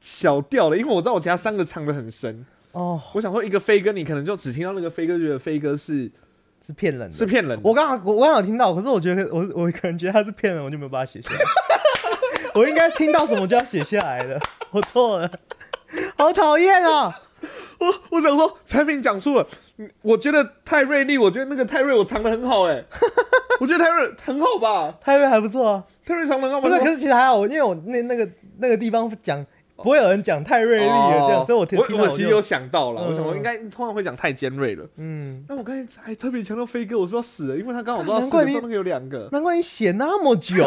[0.00, 2.44] 小调的，因为我知道我其他三个唱的很深。
[2.72, 6.10] 哦，我想说一个飞哥，你可能就只听到那个飞哥，觉得飞哥是
[6.66, 7.68] 是骗人的，是骗人的。
[7.68, 11.38] 我刚好我我刚好听到，可是我觉得我我可能觉得他是骗人，我就没有把它写下来。
[12.54, 15.30] 我应该听到什么就要写下来的，我错了，
[16.16, 17.20] 好讨厌啊！
[17.78, 19.46] 我我想说，产品讲述了，
[19.78, 22.84] 嗯我觉得泰瑞利，我觉得那个泰瑞我藏的很好哎、
[23.60, 26.68] 我觉得泰瑞很好吧，泰瑞还不错啊，泰瑞藏的很好吧？
[26.68, 29.44] 不是，可是其实还好，我因为我那那个那个地方讲
[29.76, 34.84] 不会有人讲太锐利了这样，哦所以我听我其实有想到了，嗯我想我应该通常会讲太尖锐了。
[34.98, 39.30] 嗯，那我刚才还特别强调飞哥，我说要死了，因为他刚好说到难怪你四个中那个有两个。
[39.32, 40.62] 难怪你写那么久。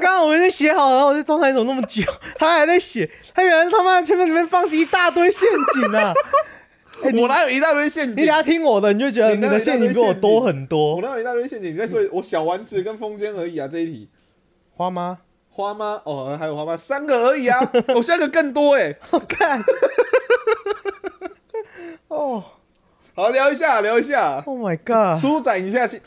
[0.00, 2.02] 那刚刚我已经写好了，然后我在状态怎么那么久？
[2.36, 6.12] 他还在写，他原来他妈前面里面放一大堆陷阱啊！
[7.18, 8.12] 我哪有一大堆陷阱？
[8.12, 11.02] 你等下听我的，你就觉得你的陷阱比我多很多我。
[11.02, 11.74] 哪有一大堆陷阱？
[11.74, 13.68] 你在说我小丸子跟风间而已啊？
[13.68, 14.08] 这一题
[14.74, 15.18] 花吗？
[15.50, 16.00] 花吗？
[16.04, 16.76] 哦，还有花吗？
[16.76, 17.58] 三个而已啊！
[17.94, 18.94] 我下一个更多哎。
[19.10, 19.60] 我看。
[22.08, 22.42] 哦
[23.14, 25.20] 好，聊一下，聊一下，，Oh my god！
[25.20, 26.00] 舒展一下心。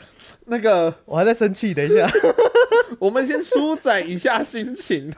[0.46, 2.08] 那个，我还在生气，等一下，
[2.98, 5.12] 我们先舒展一下心情。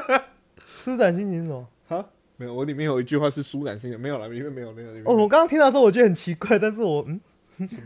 [0.84, 1.66] 舒展心情是什么？
[1.86, 7.20] 好，没有，我里面有一句话是舒展心情，没有了，里面没有，没有，哦，我刚刚听到之后，我觉得很奇怪，但是我嗯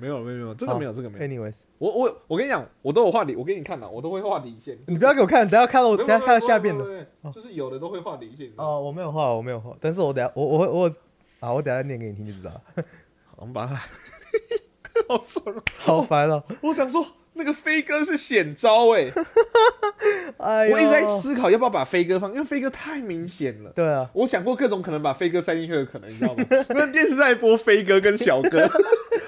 [0.00, 1.24] 没有，没有，没有，这个没有，这个没有。
[1.26, 4.78] ，anyways，我我我跟你讲，我都有画底，我给你看了，我都会画底线。
[4.86, 7.06] 你不要给我看，等下看到我，等下看到下边的。
[7.34, 8.48] 就是有的都会画底线。
[8.56, 10.92] 哦，哦，我没有画，我没有画，但是我等下我我我
[11.40, 12.84] 啊，我等下念给你听就知道了。
[13.36, 13.80] 我们把它，
[15.08, 15.62] 好爽哦！
[15.78, 16.42] 好烦哦！
[16.62, 19.10] 我想说，那个飞哥是险招 哎，
[20.38, 23.70] 哎，我一直在思考要不要把飞哥放，因为飞哥太明显了。
[23.74, 26.44] 对啊，我想过各种可能把飞哥塞进去的可能，你知道吗？
[26.70, 28.68] 那电视在播飞哥跟小哥，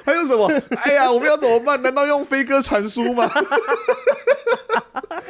[0.05, 0.51] 还有什么？
[0.77, 1.81] 哎呀，我们要怎么办？
[1.83, 3.31] 难道用飞哥传输吗？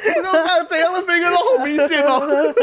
[0.03, 2.55] 你知道他怎样的飞哥都好明显哦，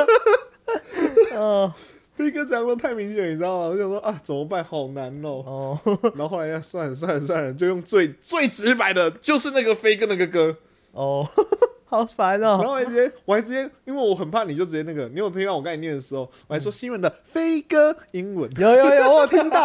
[1.34, 1.72] 嗯
[2.18, 3.66] 飞哥讲的太明显，你知道吗？
[3.68, 4.64] 我想说啊，怎么办？
[4.64, 5.30] 好难哦。
[5.46, 5.80] 哦，
[6.18, 10.58] 然后后来要算了算了算了，就用最最直白的，就是那个飞哥那个歌。
[10.94, 11.28] 哦，
[11.86, 12.58] 好烦哦！
[12.60, 18.50] 然后我还直接，我还直接，因为我很怕你就直接那个，你有听到我刚才念的时候，我还说新闻的飞哥英文。
[18.58, 19.64] 有有有，我有听到。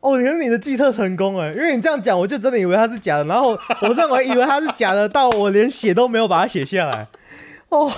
[0.00, 7.06] 哦，你看你的计策成功哎，因为你这样讲，我就真的以为他是假的，然后我认为以为他是假的，到我连写都没有把它写下来。
[7.68, 7.90] 哦，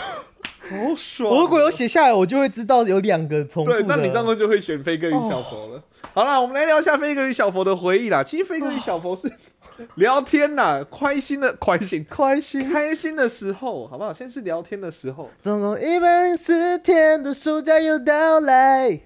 [0.69, 1.31] 好爽！
[1.31, 5.83] 我如果有写下来，我就会知道有两个重复对，那你这样子就会选飞哥与小佛了。
[6.13, 8.23] 好啦，我们来聊一下飞哥与小佛的回忆啦。
[8.23, 9.31] 其实飞哥与小佛是
[9.97, 12.73] 聊天啦，开心的开心，开心。
[12.73, 14.13] 开心的时候，好不好？
[14.13, 19.01] 先是聊天的时候，总共一百零四天的暑假又到来，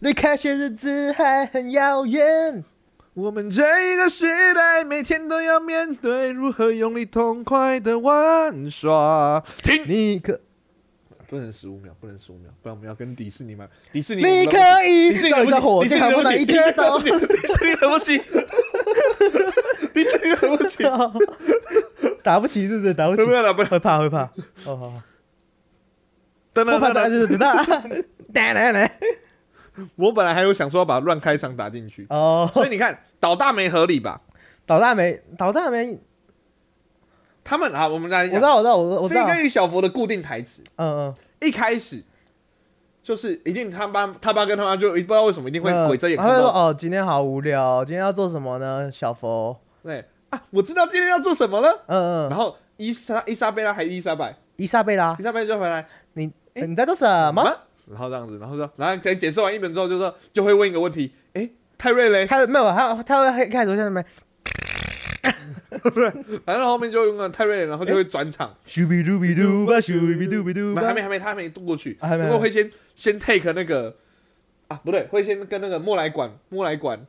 [0.00, 2.64] 离开学日子还很遥远。
[3.16, 9.42] 我们这个时代每天都要面对如何用力痛快的玩耍。
[9.62, 10.38] 停，你可
[11.26, 13.66] 不能十五秒，不能十五秒，不然我们要跟迪士尼买。
[13.90, 18.18] 迪士尼，你可以迪士尼搞一下火迪士尼箭，还不能一对切都不起，迪士尼对不起，
[19.94, 20.84] 迪士尼对不起，
[22.22, 22.92] 打不起，是不是？
[22.92, 23.70] 打不起不要打，不能。
[23.70, 24.24] 会怕会怕。
[24.66, 25.02] 哦，好好，
[26.52, 27.54] 等等不怕打等，就是知道。
[28.34, 28.98] 来来来，
[29.96, 34.20] 我本来还有想说要把乱开场打进去，哦，所以你看倒大霉合理吧？
[34.66, 35.98] 倒大霉，倒大霉，
[37.44, 39.26] 他们啊，我们来讲，我知道，我知道，我我知道。
[39.26, 42.02] 飞哥与小佛的固定台词，嗯嗯，一开始
[43.02, 48.90] 就是一定他爸他爸跟他妈就不知道为什么一定会鬼遮眼他会说哦，今天好无聊，今天要做什么呢？
[48.90, 50.04] 小佛，对。
[50.30, 51.84] 啊，我知道今天要做什么了。
[51.86, 55.16] 嗯嗯，然后伊莎伊莎贝拉还是伊莎白，伊莎贝拉。
[55.20, 55.86] 伊，莎贝拉就回来。
[56.14, 56.66] 你诶？
[56.66, 57.44] 你在做什么？
[57.88, 62.26] 啊然后这样子，然后说，然后等解释完一本之后，就说就会问一个问题，哎，泰瑞嘞？
[62.26, 64.02] 他没有，他他会开始像什么？
[66.44, 73.94] 反正后面就会用了泰瑞，然后就会转场，咻比嘟比嘟吧，咻比嘟比嘟吧，还没还没他还没渡过去，不过会先先 take 那个
[74.68, 77.04] 啊，不对，会先跟那个莫来馆莫来馆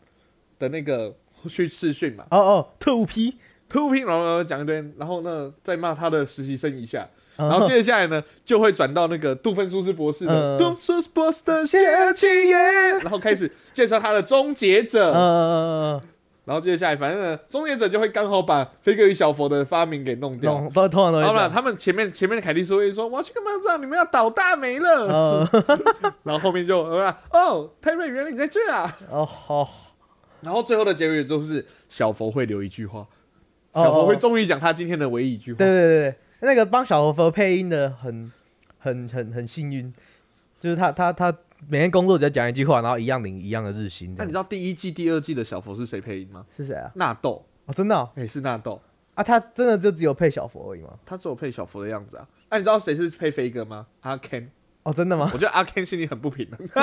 [0.60, 1.16] 的那个
[1.48, 3.38] 去试训嘛，哦哦，特务批，
[3.70, 11.78] 特务批，然后讲一堆，然后呢再骂他的实习生一下，然然后接下来呢就会转到那个杜芬苏斯博士的嗯杜芬苏博士的谢
[12.16, 16.02] 启言，然后开始介绍他的终结者，嗯嗯
[16.46, 20.54] 然后接下来反正呢，终结者就会刚好把飞哥与小佛的发明给弄掉。
[20.54, 23.82] 弄都通常都好了，他们前面前面的凯蒂斯会说：“我要去干嘛这样？
[23.82, 24.90] 你们要倒大霉了。
[25.08, 25.50] 呃，
[26.24, 28.98] 然后后面就啊，哦，泰瑞，原来你在这啊！
[29.12, 29.70] 哦好，
[30.40, 33.06] 然后最后的结尾就是小佛会留一句话，
[33.74, 35.58] 哦小佛会哦终于讲他今天的唯一一句话。
[35.58, 38.32] 对对对对，那个帮小佛配音的很
[38.78, 39.92] 很很很幸运，
[40.60, 41.36] 就是他他他
[41.68, 44.14] 每天工作只要讲一句话，然后一样领一样的日薪。
[44.18, 46.46] 那你知道第一季、第二季的小佛是谁配音吗？
[46.56, 46.92] 是谁啊？
[46.96, 48.82] 纳豆，哦，真的哦哎、是纳豆，
[49.16, 50.94] 啊，他真的就只有配小佛而已吗？
[51.06, 52.28] 他只有配小佛的样子啊。
[52.50, 53.88] 那、你知道谁是配飞哥吗？
[54.02, 54.48] 阿 Ken，
[54.84, 55.30] 哦，真的吗？
[55.34, 56.70] 我觉得阿 Ken 心里很不平衡。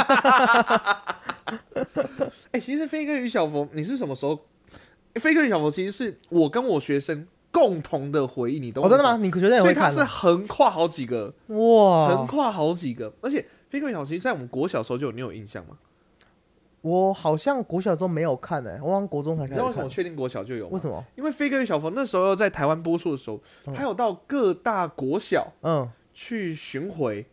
[2.51, 4.47] 哎、其实飞哥与小佛，你是什么时候？
[5.15, 9.17] 飞哥与小佛其实是我跟我学生共同的回忆，你懂哦，真的吗？？
[9.17, 10.03] 你学生也所以它是？
[10.03, 15.79] 横跨好几个哇，横，跨好几个，而且飞哥与小佛其实在我们国小时候就有，你有印象吗？
[16.81, 19.89] 我好像国小的时候没有看诶，我好像国中才开始看你知道为什么我。
[19.89, 20.71] 确定国小就有吗？
[20.73, 21.03] 为什么？
[21.17, 27.25] 因为飞哥与小佛那时候在台湾播出的时候，嗯他有到各大国小嗯，去巡回，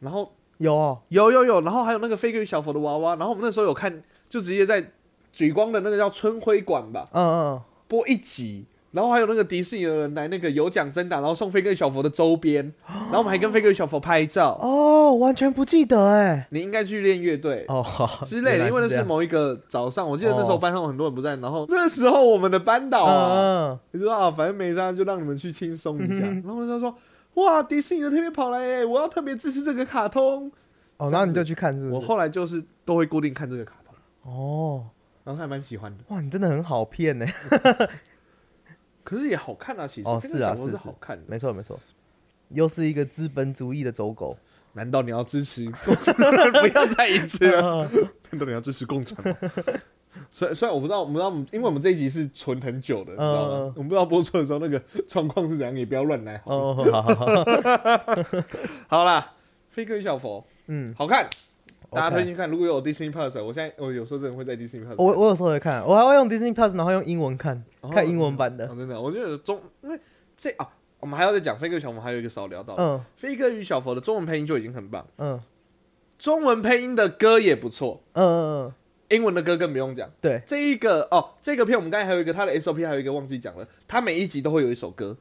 [0.00, 4.90] 然后有哦，有有有，然后还有那个飞哥与小佛的娃娃，然后我们那时候有看，就直接在
[5.30, 14.58] 举光的那个叫春晖馆吧嗯嗯播一集，然后还有那个迪士尼的人来那个有奖征答，然后送飞哥与小佛的周边，然后我们还跟飞哥与小佛拍照。
[14.60, 16.46] 哦，完全不记得哎。
[16.50, 17.64] 你应该去练乐队。
[17.68, 26.26] 哦，好 之类的，因为那是某一个早上，我记得那时候哦班上有很多人不在，然后那时候我们的班导你说啊，反正没啥，就让你们去轻松一下。
[26.26, 26.94] 嗯然后他说
[27.34, 30.52] ：“哇，迪士尼的特别跑来耶，我要特别支持这个卡通。
[30.98, 31.94] 哦，然后你就去看是”不是？
[31.94, 33.94] 我后来就是都会固定看这个卡通，
[34.30, 34.84] 哦，
[35.24, 37.24] 然后还蛮喜欢的，哇，你真的很好骗呢。
[39.12, 41.24] 可是也好看啊，其实哦是啊是是好看的。
[41.26, 41.78] 没错没错，
[42.48, 44.36] 又是一个资本主义的走狗。
[44.72, 45.68] 难道你要支持？
[46.62, 47.86] 不要再一次了。
[48.30, 49.36] 难道你要支持共产吗？
[50.30, 53.54] 虽然虽然我不知道，我们不知道，因为我们这一集是存很久的，你知道吗？
[53.54, 56.38] 嗯我们不知道播出的时候那个状况是怎样，也不要乱来。
[56.38, 57.44] 好了哦，好好好，
[58.88, 59.32] 好啦，
[59.68, 61.28] 飞哥与小佛嗯，好看，
[61.94, 62.50] 大家推荐看。
[62.50, 64.94] 如果有 Disney Plus，我现在我有时候真的会在 Disney Plus。
[64.96, 68.74] 我我有时候会看，我还会用 Disney Plus，然后用英文看，哦看英文版的哦，。
[68.76, 69.98] 真的，我觉得中，因为
[70.36, 70.68] 这啊，
[71.00, 75.40] 我们还要再讲飞哥与小佛，还有一个少聊到，嗯飞哥与小佛的中文配音就已经很棒，嗯
[76.18, 78.72] 中文配音的歌也不错，嗯嗯嗯，
[79.10, 80.08] 英文的歌更不用讲。
[80.20, 85.16] 对，这一个哦，这个片我们刚才还有一个它的 SOP，还有一个忘记讲了，它每一集都会有一首歌，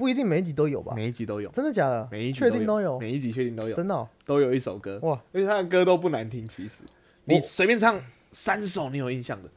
[0.00, 0.94] 不一定每一集都有吧？
[0.96, 2.08] 每一集都有，真的假的？
[2.10, 2.98] 每一集确定都有？
[2.98, 4.08] 每一集确定都有，真的哦？
[4.24, 6.84] 都有一首歌，哇，而且他的歌都不难听，其实
[7.26, 8.00] 你随便唱
[8.32, 9.50] 三首你有印象的，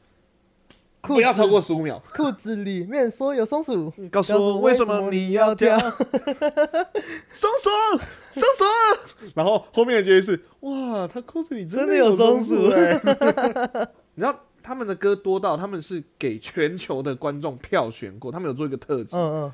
[1.00, 1.98] 裤不要超过十五秒。
[2.12, 5.78] 裤子里面说有松鼠，告诉我为什么你要跳？
[7.32, 7.70] 松鼠，
[8.30, 9.30] 松鼠。
[9.34, 12.92] 然后后面的结局是：哇，他裤子里真的的有松鼠松哎、
[14.14, 19.52] 你知道他们的歌多到他们是给全球的观众票选过，他们有做一个特辑，嗯嗯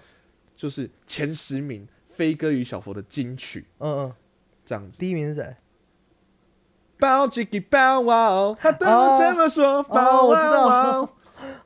[0.61, 4.13] 就是前十名飞哥与小佛的金曲嗯嗯，
[4.63, 4.99] 这样子。
[4.99, 5.57] 第一名是谁？
[6.99, 11.09] 包吉吉包哇哦，他对我这么说，包我知哦。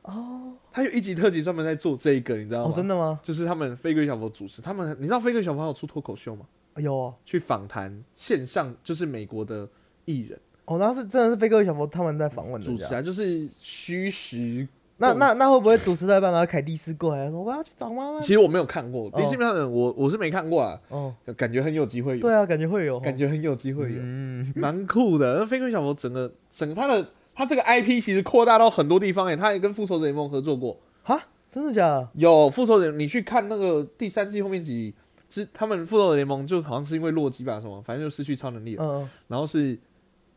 [0.03, 2.71] 哦， 他有一集特辑专门在做这一个，你知道吗？
[2.71, 3.19] 哦，真的吗？
[3.21, 6.45] 就是他们飞哥与小佛主持，他们你知道飞哥与小佛还有出脱口秀吗？
[6.77, 9.67] 有哦，去访谈线上，就是美国的
[10.05, 14.65] 艺人哦，那是真的是飞哥与小佛他们在访问的主持啊，就是虚实。
[14.97, 18.19] 那那那会不会主持到一半，然后凯蒂斯过来说我要去找妈妈？
[18.21, 18.27] 其？
[18.33, 19.11] 实我没有看过，哦。
[19.15, 25.39] 迪士尼上的我我是没看过啊，哦，感觉很有机会有，对啊，感觉会有哦，感觉很有机会有，嗯， 蛮酷的。
[25.39, 31.19] 那飞哥小魔整个整个他的他这个 IP 其实扩大到很多地方诶，他也跟复仇者联盟合作过，哈，
[31.51, 32.07] 真的假的？
[32.13, 34.95] 有复仇者，你去看那个第三季后面几集，
[35.29, 38.83] 是他们复仇者联盟就好像是因为洛基吧什么，反正就失去超能力了。
[38.85, 39.09] 嗯。
[39.27, 39.77] 然后是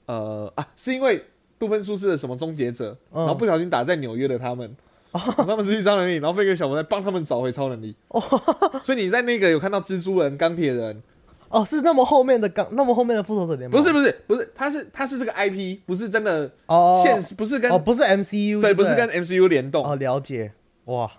[0.07, 1.23] 呃啊，是因为
[1.59, 3.21] 杜芬舒斯的什么终结者，嗯。
[3.21, 4.77] 然后不小心打在纽约的他们，
[5.13, 7.95] 他们失去超能力，然后飞哥小魔在帮他们找回超能力。
[8.85, 11.03] 所以你在那个有看到蜘蛛人、钢铁人，
[11.49, 13.81] 哦，是那么后面的钢那么后面的复仇者联盟？
[13.81, 20.53] 不是不是不是，他是他是这个 IP，不是真的哦，现实，不是跟哦，不是 MCU，对，不不是跟 MCU 联动，哦，了解，
[20.85, 21.11] 哇，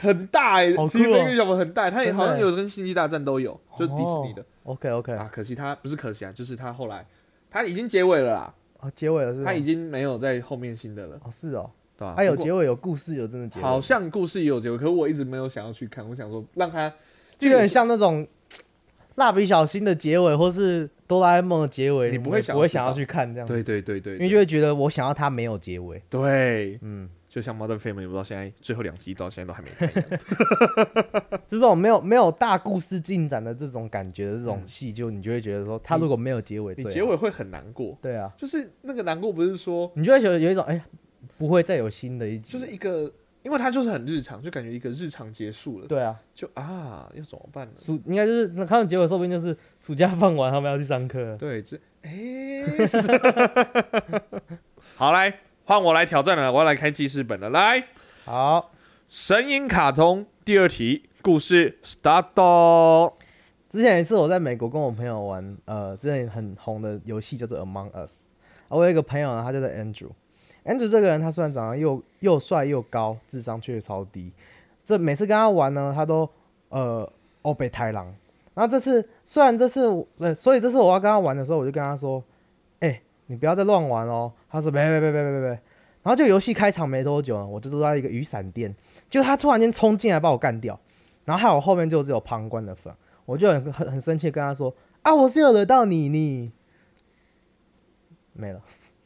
[0.00, 4.44] 很大哎，其实飞哥小魔很大，他也好像有跟星际大战都有，就是迪士尼的。
[4.64, 5.30] OK OK，啊。
[5.32, 7.06] 可惜他不是可惜啊，就是他后来
[7.50, 9.44] 他已经结尾了啦，哦，结尾了是吗？
[9.46, 12.14] 他已经没有在后面新的了，哦是哦，对吧？
[12.16, 16.08] 他有结尾有故事有真的结尾，好像故事也有结尾，可是我一直没有想要去看。
[16.08, 16.92] 我想说让他
[17.36, 18.26] 就有点像那种
[19.16, 27.08] 蜡笔小新的结尾，或是哆啦 A 梦的结尾，你不会不会想要去看这样子，对对对对，因为就会觉得我想要它没有结尾，对，嗯，
[27.38, 30.20] 就像 Modern Family，不知道现在最后两集到现在都还没看一样。
[31.46, 40.84] 就这种没有没有大故事进展的这种感觉的这种戏，就你就会觉得说，他如果没有结尾，你好结尾会很难过，对啊，就是那个难过不是说你就会觉得有一种哎呀，
[41.36, 42.52] 不会再有新的一集。
[42.52, 43.12] 就是一个，
[43.44, 47.72] 因为它就是很日常，就感觉一个日常结束了，对啊，就啊，要怎么办呢？
[47.76, 51.36] 暑应该就是那他们结尾说不定就是暑假放完，他们要去上课了。
[51.36, 52.64] 对，这哎，
[54.96, 55.32] 好来
[55.68, 57.84] 换我来挑战了，我要来开记事本了，来。
[58.24, 58.70] 好，
[59.06, 63.12] 神隐卡通第二题，故事 start。
[63.68, 68.28] 之前一次我在美国跟我朋友玩，呃，之前很红的游戏叫做 Among Us。
[68.68, 70.08] 啊，我有一个朋友呢，他叫做 Andrew。
[70.64, 74.32] Andrew 这个人，他虽然长得又又帅又高，智商却超低。
[74.86, 76.26] 这每次跟他玩呢，他都
[76.70, 77.06] 呃
[77.42, 78.06] 欧北太狼。
[78.54, 79.84] 然后这次虽然这次，
[80.20, 82.24] 呃，所以这次我要跟他玩的时候，我就跟他说
[82.80, 85.48] ：“哎、你不要再乱玩哦。”他说：“别别别别别别别。”
[86.02, 88.74] 然后就游戏开场没多久，我就坐在一个雨伞店，
[89.10, 90.80] 就他突然间冲进来把我干掉，
[91.24, 92.94] 然后害我后面就只有旁观的份，
[93.26, 96.52] 我就很很很生气，跟他说：“啊，我是有惹到你你。”
[98.32, 98.62] 没了，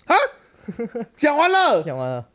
[1.16, 2.28] 讲完了，讲完了，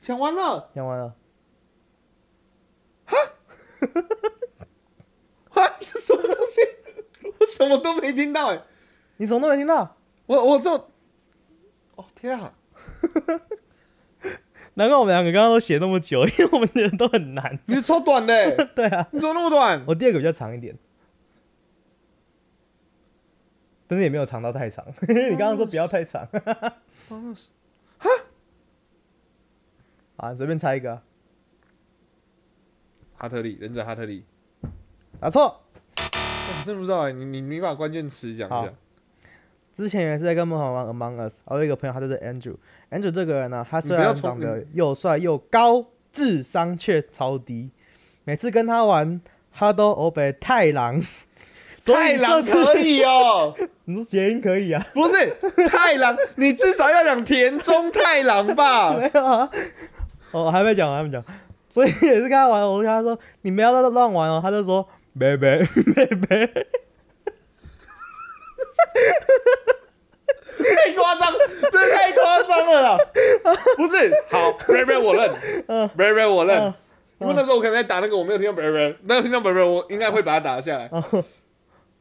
[0.00, 1.16] 讲完了，讲完了。
[3.06, 3.16] 哈
[5.62, 6.60] 啊，这什么东西？
[7.40, 8.62] 我什么都没听到哎，
[9.18, 9.96] 你什么都没听到？
[10.26, 10.72] 我我就，
[11.94, 12.52] 哦天啊，
[14.74, 17.58] 难怪我们两个刚刚都写那么久，因为我们的人都很难。
[17.66, 19.82] 你超短的欸， 对啊，你怎么那么短？
[19.86, 20.76] 我第二个比较长一点，
[23.86, 24.84] 但是也没有长到太长。
[25.08, 26.28] 你刚刚说不要太长。
[30.16, 31.02] 啊，随便猜一个啊，
[33.16, 34.24] 哈特利，忍者哈特利，
[35.20, 35.62] 答错。
[35.96, 38.72] 我真不知道哎，你你你把关键词讲一好下。
[39.76, 42.54] 之前也是在跟梦华玩 Among Us，我有一个朋友，他就是 Andrew。
[42.90, 47.70] Andrew 这个人呢，他虽然长得又帅又高，智商却超低。
[48.24, 49.20] 每次跟他玩，
[49.52, 50.98] 他都欧北太郎。
[51.84, 53.54] 太郎可以哦，
[53.84, 54.84] 你说谐音可以啊？
[54.92, 55.36] 不是
[55.68, 58.94] 太郎，你至少要讲田中太郎吧？
[58.98, 59.48] 没有啊，
[60.32, 61.22] 哦，还没讲，还没讲。
[61.68, 65.62] 所以也是跟他玩，我跟他说：“你不要乱乱玩哦。”他就说：“别别
[65.94, 66.66] 别别。
[70.58, 71.32] 太夸张，
[71.70, 72.98] 真的太夸张了啦！
[73.76, 75.30] 不是，好 b r a b 我认
[75.96, 76.74] b r a b 我认嗯。
[77.18, 80.90] 因为那时候我可能在打那个，我没有听到 b r a b 没有听到 b r a b 我应该会把它打下来。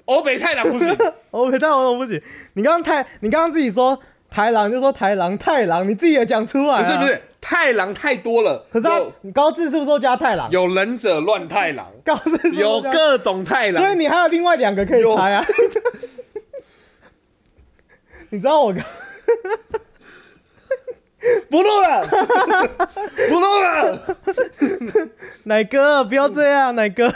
[0.06, 0.96] 欧北太郎不行，
[1.32, 2.22] 欧北太郎我不行。
[2.54, 3.98] 你刚刚太，你刚刚自己说
[4.30, 6.84] 太郎就说太郎太郎，你自己也讲出来、啊。
[6.84, 8.66] 不是不，是，太郎太多了。
[8.72, 8.88] 可是
[9.22, 10.50] 你高志是不是都加太郎？
[10.52, 15.46] 有忍者乱太郎，高字是不是有各种太郎，所以你还有另外两个可以猜啊。
[18.30, 18.84] 你知道我刚
[21.50, 22.06] 不录了，
[23.30, 24.18] 不录了。
[25.46, 27.12] 奶哥不要这样，奶哥。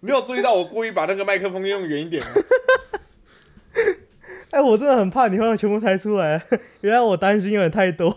[0.00, 2.28] 没有注意到我故意把那个麦克风用远一点吗？
[4.50, 6.42] 哎、我真的很怕你会全部猜出来，
[6.80, 8.16] 原来我担心有点太多。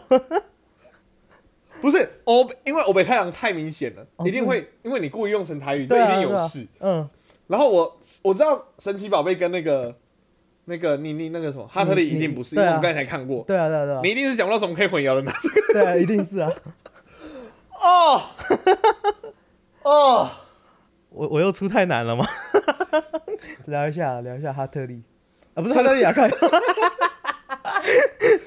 [1.82, 6.66] 不是欧，因为欧北太阳太明显了，哦一定会，因为你故意用成台语，这一定有事。
[6.80, 7.08] 嗯，
[7.48, 9.94] 然后我我知道神奇宝贝跟那个
[10.66, 15.32] 那个你你那个什么哈特利一定不是，因为我们刚才才看过，对啊，对啊，对啊你，一定是想不到什么可以混淆的呢。
[15.74, 16.52] 对啊，一定是啊。
[17.82, 18.22] 哦
[19.84, 20.30] 哦，
[21.10, 22.26] 我我又出太难了吗？
[23.66, 25.02] 聊一下，聊一下哈特利
[25.56, 26.30] 啊，不是哈特利啊，看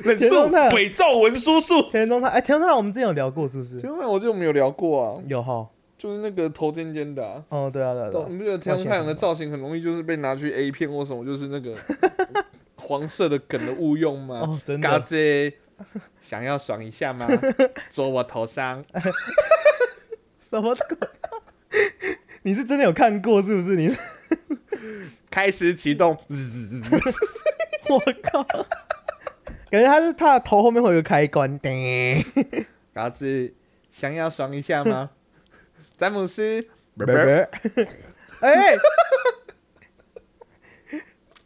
[0.05, 1.83] 忍术田中太郎伪造文叔叔。
[1.91, 3.81] 田中泰，哎，田中泰，我们之前有聊过是不是？
[3.81, 5.67] 田中泰，我就没有聊过啊，有哈。
[6.05, 7.43] 就是那个头尖尖的、啊。
[7.49, 11.75] 哦，对啊，对啊，对啊你不觉得天空太阳的造型很容易就是被拿去 A 片或什么，就是那个
[12.77, 14.41] 黄色的梗的误用吗？
[14.45, 15.01] 哦，真嘎的。
[15.01, 15.51] 子，
[16.21, 17.27] 想要爽一下吗？
[17.89, 18.85] 坐我头上。
[20.39, 20.99] 什么鬼？
[22.43, 23.75] 你是真的有看过是不是？
[23.75, 23.91] 你，
[25.31, 26.19] 开始启动，
[27.89, 27.99] 我
[28.31, 28.43] 靠！
[29.71, 32.23] 感觉他是他的头后面会有个开关，叮。
[32.93, 33.55] 嘎子，
[33.89, 35.09] 想要爽一下吗？
[35.97, 36.67] 詹姆斯，
[36.99, 37.49] 拜拜。
[38.41, 38.77] 哎，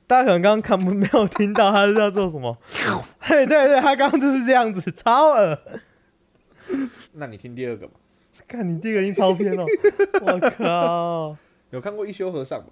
[0.07, 2.57] 大家可能刚刚看不没有听到他是要做什么？
[3.29, 5.59] 对对对，他刚刚就是这样子，超恶。
[7.13, 7.95] 那你听第二个吧。
[8.47, 9.67] 看你第一个已经超偏了，
[10.25, 11.37] 我靠！
[11.71, 12.67] 有看过一休和尚吗？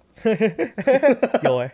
[1.43, 1.71] 有哎、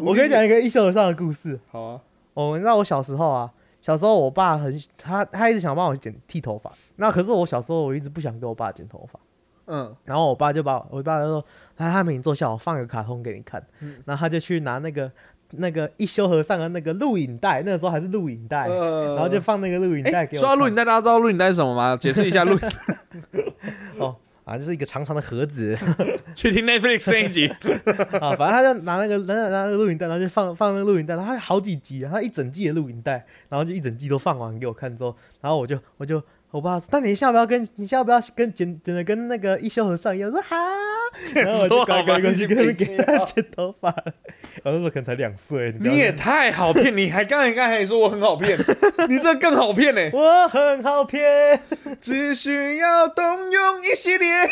[0.00, 1.60] 我跟你讲一个一休和尚的故事。
[1.70, 2.00] 好啊，
[2.32, 3.52] 哦，你知道我小时候啊，
[3.84, 9.20] 小时候我爸很他他一直想帮我剪剃头发，那可是我小时候我一直不想给我爸剪头发，
[9.66, 11.44] 嗯，然后我爸就把我爸就说，
[11.76, 15.12] 来他们你坐下，我放个卡通给你看，嗯然后他就去拿那个
[15.50, 20.40] 那个一休和尚的那个录影带，那个时候还是录影带，呃然后就放那个录影带哎，给我。
[20.40, 21.94] 说到录影带，大家知道录影带是什么吗？
[21.94, 22.60] 解释一下录影。
[24.44, 25.76] 哦啊，就是一个长长的盒子。
[26.34, 27.46] 去听 Netflix 那一集，
[28.20, 36.22] 啊，反正他就拿那个拿拿那个录影带，然后就放放那个录影带，然后他有好几集啊，他一整季的录影带，然后就一整季都放完给我看之后，然后我就我就
[36.54, 40.30] 我爸说，那你现在要不要跟你现在要不要跟剪剪的跟那个一休和尚一样？
[40.30, 40.56] 我说好，
[41.34, 43.92] 然后我就赶赶赶去跟给他剪头发
[44.62, 48.56] 那时候可能才两岁，你你也太好骗，你还刚才刚才说我很好骗，
[49.10, 51.58] 你这更好骗呢、我很好骗，
[52.00, 54.48] 只需要动用一系列，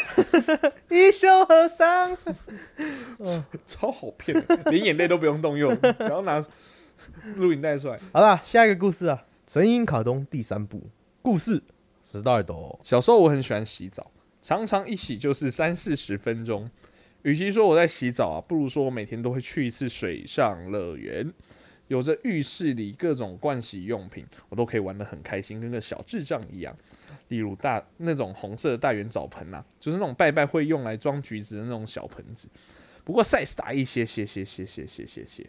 [0.90, 2.16] 一休和尚。
[3.64, 6.44] 超好骗的，连眼泪都不用动用，只要拿
[7.36, 8.00] 录影带出来。
[8.12, 9.22] 好了，下一个故事啊，
[9.52, 10.82] 《神隐卡通》第三部
[11.22, 11.62] 故事
[12.12, 12.54] 时代的
[12.84, 14.10] 小时候我很喜欢洗澡，
[14.42, 16.70] 常常一洗就是三四十分钟。
[17.22, 21.32] 与其说我在洗澡啊，不如说我每天都会去一次水上乐园。
[21.88, 26.76] 有着浴室里各种盥洗用品，我都可以玩得很开心，跟个小智障一样。
[27.28, 32.46] 例如大那种红色的大圆澡盆啊，就是那种拜拜会用来装橘子的那种小盆子，
[33.04, 35.46] 不过 size 大一些些些些些些些些。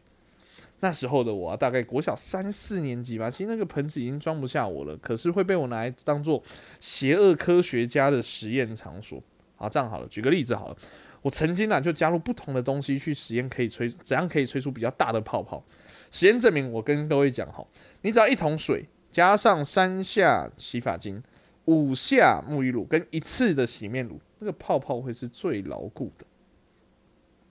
[0.83, 6.43] 那时候的我啊，大概国小三四年级吧，其实那个盆子已经装不下我了，可是会被我拿来当做
[6.81, 9.23] 邪恶科学家的实验场所。
[9.55, 10.75] 好，这样好了，举个例子好了，
[11.21, 15.63] 我曾经啊就加入不同的东西去实验，可以吹怎样可以吹出比较大的泡泡。
[16.11, 17.65] 实验证明，我跟各位讲哈，
[18.01, 21.23] 你只要一桶水加上三下洗发精、
[21.63, 26.25] 五下沐浴露跟一次的洗面乳，那个泡泡会是最牢固的。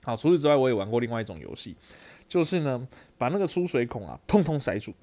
[0.03, 1.75] 好，除此之外，我也玩过另外一种游戏，
[2.27, 4.93] 就是呢把那个出水孔啊通通塞住，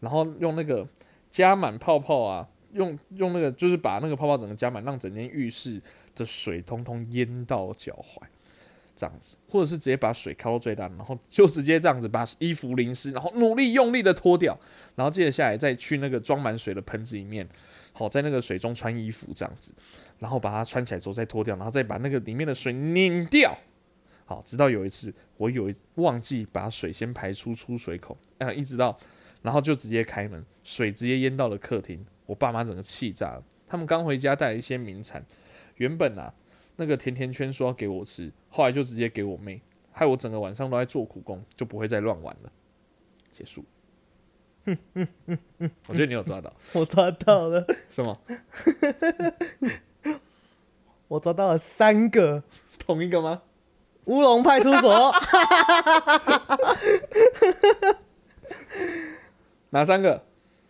[0.00, 0.86] 然后用那个
[1.30, 5.80] 加满泡泡啊，用用那个就是把那个泡泡整个加满，让整间浴室
[6.14, 8.22] 的水通通淹到脚踝。
[8.96, 14.54] 这样子，或者是直接把水开到最大，然后就直接这样子把衣服淋湿，然后努力用力的脱掉，
[14.94, 17.48] 然后接下来再去那个装满水的盆子里面，
[17.94, 19.72] 好在那个水中穿衣服这样子，
[20.18, 23.56] 然后把它穿起来之后再脱掉，然后再把那个里面的水拧掉。
[24.30, 28.96] 好，直到有一次我有一忘记把水先排出出水口，啊，一直到
[29.42, 33.42] 然后就直接开门，水直接淹到了客厅，我爸妈整个气炸了。
[33.66, 35.26] 他们刚回家带了一些名产，
[35.78, 36.32] 原本啊
[36.76, 39.60] 那个甜甜圈说要给我吃，后来就直接给我妹，
[39.90, 42.52] 害我整个晚上都在做苦工，就不会再乱玩了。
[43.32, 43.64] 结束。
[45.88, 48.16] 我觉得你有抓到， 我抓到了，什么？
[51.08, 52.44] 我抓到了三个
[52.78, 53.42] 同一个吗？
[54.10, 55.14] 乌龙派出所。
[59.70, 60.24] 哪三个？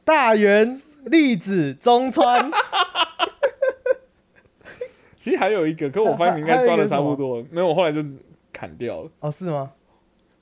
[0.04, 2.50] 大园、栗子、中川，
[5.18, 8.04] 其实还有一个，可我发现你应该抓的差不多 了，没有，我后来就
[8.52, 9.10] 砍掉了。
[9.20, 9.72] 哦，是吗？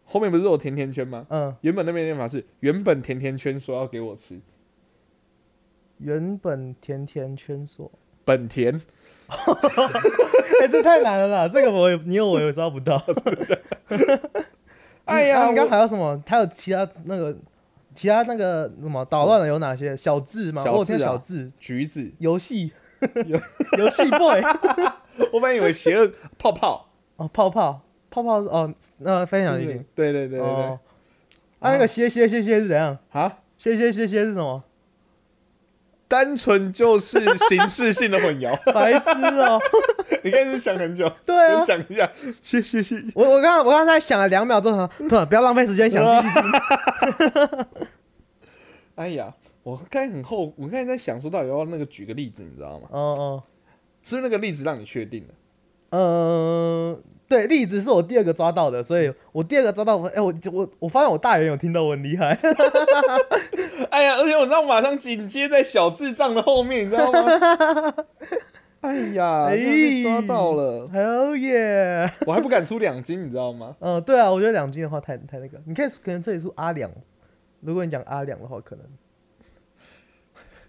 [0.05, 1.25] 后面不是有甜甜圈吗？
[1.31, 4.41] 嗯，原本那边念法是原本甜甜圈说要给我吃，
[5.99, 7.89] 原本甜甜圈说，
[8.25, 8.81] 本田
[10.63, 13.03] 哎、这太难了啦，这个我也你有我也抓不到。
[15.05, 16.21] 哎呀，啊你刚还有什么？
[16.27, 17.37] 还有其他那个
[17.95, 19.97] 其他那个什么捣乱的有哪些？
[19.97, 20.63] 小智吗？
[20.65, 22.73] 小我有听智啊小智橘子，游戏
[23.79, 24.43] 游戏 boy
[25.33, 30.79] 我本来以为邪恶泡泡，哦，泡泡泡泡哦，那分享对已经对对对对对哦，
[31.61, 32.97] 啊，那个歇歇歇歇是怎样？
[33.13, 34.63] 啊，歇歇歇歇是什么？
[36.09, 38.57] 单纯就是形式性的混淆。
[38.73, 39.61] 白痴哦！
[40.25, 41.37] 你开始想很久，对
[41.67, 42.11] 想一下，
[42.43, 42.97] 谢谢谢。
[43.15, 46.03] 我我刚我刚才想了两秒钟，不不要浪费时间想。
[48.97, 49.33] 哎呀，
[49.63, 52.89] 我刚才很后，我刚才在想说到底要那个举个例子，你知道吗？
[52.91, 53.43] 哦哦，
[54.03, 55.35] 是不是那个例子让你确定了？
[55.91, 62.39] 嗯，对，栗子是我第二个抓到的，所以我第二个抓到，哎、我我我发现我大人有听到我很厉害，
[63.91, 67.95] 哎呀，而且我知道马上紧接在小智障的后面，你知道吗？
[68.81, 72.11] 哎呀，哎被抓到了，，Hell yeah！
[72.27, 73.77] 我还不敢出两斤，你知道吗？
[73.81, 76.89] 嗯，对啊，我觉得两斤的话太太那个，你可以可能这里出阿两，
[77.61, 78.85] 如果你讲阿两的话，可能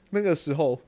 [0.09, 0.79] 那个时候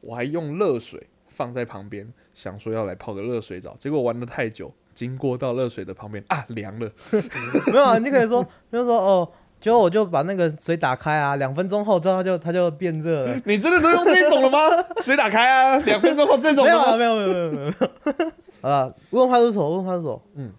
[0.00, 6.90] 我还用热水放在旁边，想说要来泡个热水澡，结果玩的太久，经过到热水的旁边啊，凉了。
[7.72, 13.34] 没有啊，你就可以说，就说哦，结果我就把那个水打开啊，两分钟后之后它就它就变热了。
[13.46, 14.58] 你真的都用这种了吗？
[15.00, 16.96] 水打开啊， 两分钟后这种没有？
[16.98, 18.30] 没有没有没有没有没有。
[18.60, 20.52] 好了，乌龙派出所，问派出所，嗯，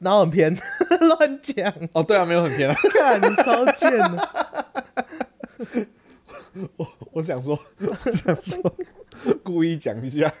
[0.00, 0.52] 然后很偏，
[1.00, 2.74] 乱讲，哦，对啊，没有很偏啊。
[2.92, 4.28] 看你超贱的。
[6.76, 8.74] 我我想说，我想说，
[9.44, 10.32] 故意讲一下，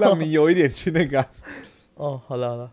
[0.00, 1.26] 让你有一点去那个啊、
[1.96, 2.70] 哦，好了好了，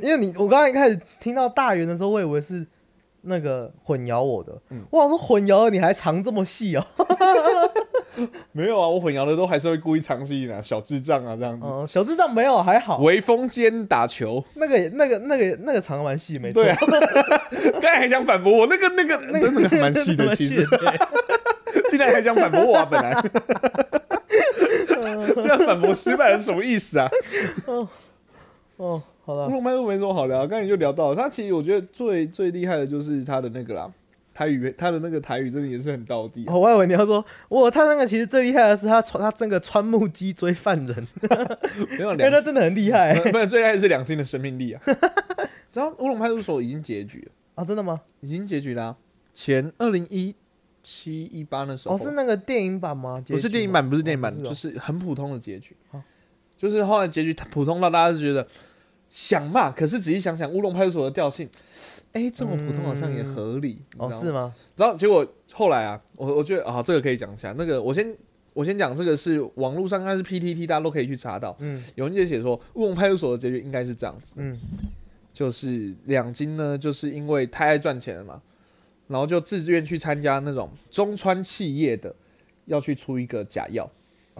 [0.00, 2.66] 因为你我刚才一开始听到大圆的时候，我以为是
[3.22, 4.82] 那个混淆我的，嗯。
[4.90, 6.84] 我想说混淆了你还藏这么细哦，
[8.52, 11.66] 没有啊，我混淆的都还是会故意藏戏的，小智障啊这样子。
[11.66, 16.62] 哦，小智障没有还好，微风间打球，那个那个那个那个藏得蛮细，没错。
[16.62, 16.76] 对啊，
[17.80, 20.66] 刚才还想反驳我，那个那个那个那个蛮细的，其实。
[20.66, 20.78] 对
[21.88, 23.14] 竟然还想反驳我啊，本来。
[25.34, 27.08] 这样反驳失败了是什么意思啊？
[27.66, 27.88] 哦，
[29.22, 33.92] 好了，乌龙派出所没什么好聊，刚才就聊到了他，其实我觉得最最厉害的就是他的那个啦，
[34.32, 36.44] 台语，他的那个台语真的也是很到地。
[36.46, 41.06] 哦我还以为你要说，哇，他那个其实最厉害的是他穿他这个穿木屐追犯人，
[41.98, 44.82] 没有 因为他，真的很厉害不是 最厉害的是两金的生命力啊。
[45.72, 48.00] 然后乌龙派出所已经结局了，啊，真的吗？
[48.20, 48.96] 已经结局啦、
[49.32, 50.34] 前二零一
[50.82, 53.22] 七一八那时候，哦，是那个电影版吗？
[53.28, 56.02] 不是电影版，不是电影版，哦是哦就是很普通的结局哦。
[56.56, 58.46] 就是后来结局普通到大家就觉得
[59.10, 61.48] 想嘛，可是仔细想想，乌龙派出所的调性，
[62.12, 64.54] 哎、这么普通好像也合理，哦是吗？
[64.76, 67.52] 然后结果后来啊，我我觉得啊，这个可以讲一下。
[67.58, 68.16] 那个我先
[68.52, 71.56] 我先讲这个是网络上应该是 PTT，大家都可以去查到。
[71.58, 74.58] 嗯有人就写说，乌龙派出所的结局应该是这样子，嗯
[75.32, 78.40] 就是两金呢，就是因为太爱赚钱了嘛，
[79.08, 82.14] 然后就自愿去参加那种中川企业的，
[82.66, 83.90] 要去出一个假药，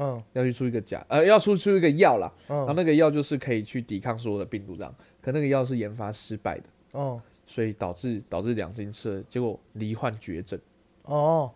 [0.00, 0.20] 嗯。
[0.32, 4.92] 要去出一个假呃，要出出一个药啦，然后嗯那个药就是可以去抵抗所有的病毒这样，
[5.22, 6.64] 可那个药是研发失败的，
[6.98, 10.58] 哦所以导致导致两金吃了，结果罹患绝症，
[11.04, 11.50] 哦。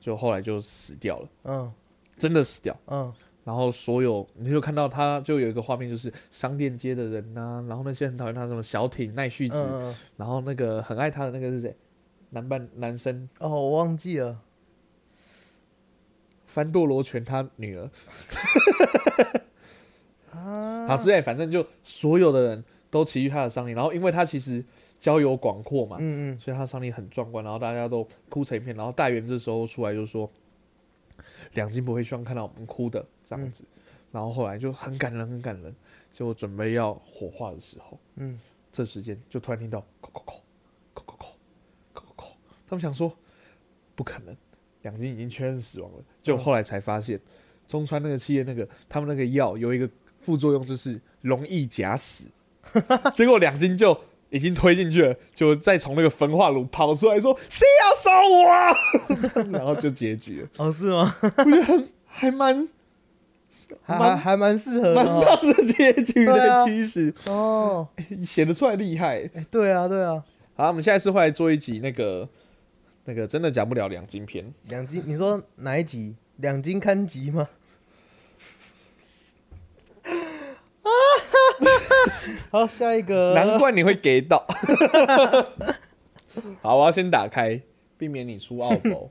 [0.00, 1.72] 就后来就死掉了，嗯。
[2.16, 2.74] 真的死掉。
[2.86, 3.12] 嗯。
[3.44, 11.74] 然后所有你就看到他就有一个画面，就是商店街的人呐、然后那些很讨厌他什么小挺奈绪子，嗯，然后那个很爱他的那个是谁？
[12.30, 13.26] 男扮男生。
[13.40, 14.38] 哦，我忘记了。
[16.58, 17.88] 翻堕罗拳他女儿
[20.32, 24.64] 啊好之类，反正就所有的人都齐聚他的丧礼，然后因为他其实
[24.98, 30.28] 交友广阔嘛，嗯嗯所以他丧礼很壮观，然后大家都哭成一片，然后大元这时候出来就说，
[31.52, 33.62] 两金不会希望看到我们哭的这样子，
[34.10, 35.72] 然后后来就很感人很感人，
[36.10, 38.40] 结果准备要火化的时候，嗯
[38.72, 40.32] 这时间就突然听到叩叩叩
[40.96, 41.28] 叩叩叩
[41.94, 42.32] 叩叩叩，
[42.66, 43.16] 他们想说
[43.94, 44.36] 不可能，
[44.82, 45.98] 两金已经确认死亡了，
[46.28, 47.18] 结果后来才发现，
[47.66, 52.26] 中川那个企业那个他们那个药有一个副作用就是容易假死，
[53.16, 53.98] 结果两斤就
[54.28, 58.74] 已经推进去了，就再从那个焚化炉跑出来说谁要烧我啊，
[59.50, 61.16] 然后就结局了，哦，是吗？
[61.22, 62.68] 我觉得很还蛮
[63.82, 65.24] 还还蛮适合蛮的哦。
[65.24, 67.88] 棒的结局的趋势，哦，
[68.22, 69.22] 写得出来厉害。
[69.34, 70.22] 哎对啊对啊，
[70.56, 72.28] 好，我们下一次会来做一集那个
[73.08, 76.14] 那个真的讲不了两金篇，两金，你说哪一集？
[76.36, 77.48] 两金刊集吗？
[82.50, 83.32] 好，下一个。
[83.32, 84.46] 难怪你会给到。
[86.60, 87.58] 好，我要先打开，
[87.96, 89.10] 避免你出奥博。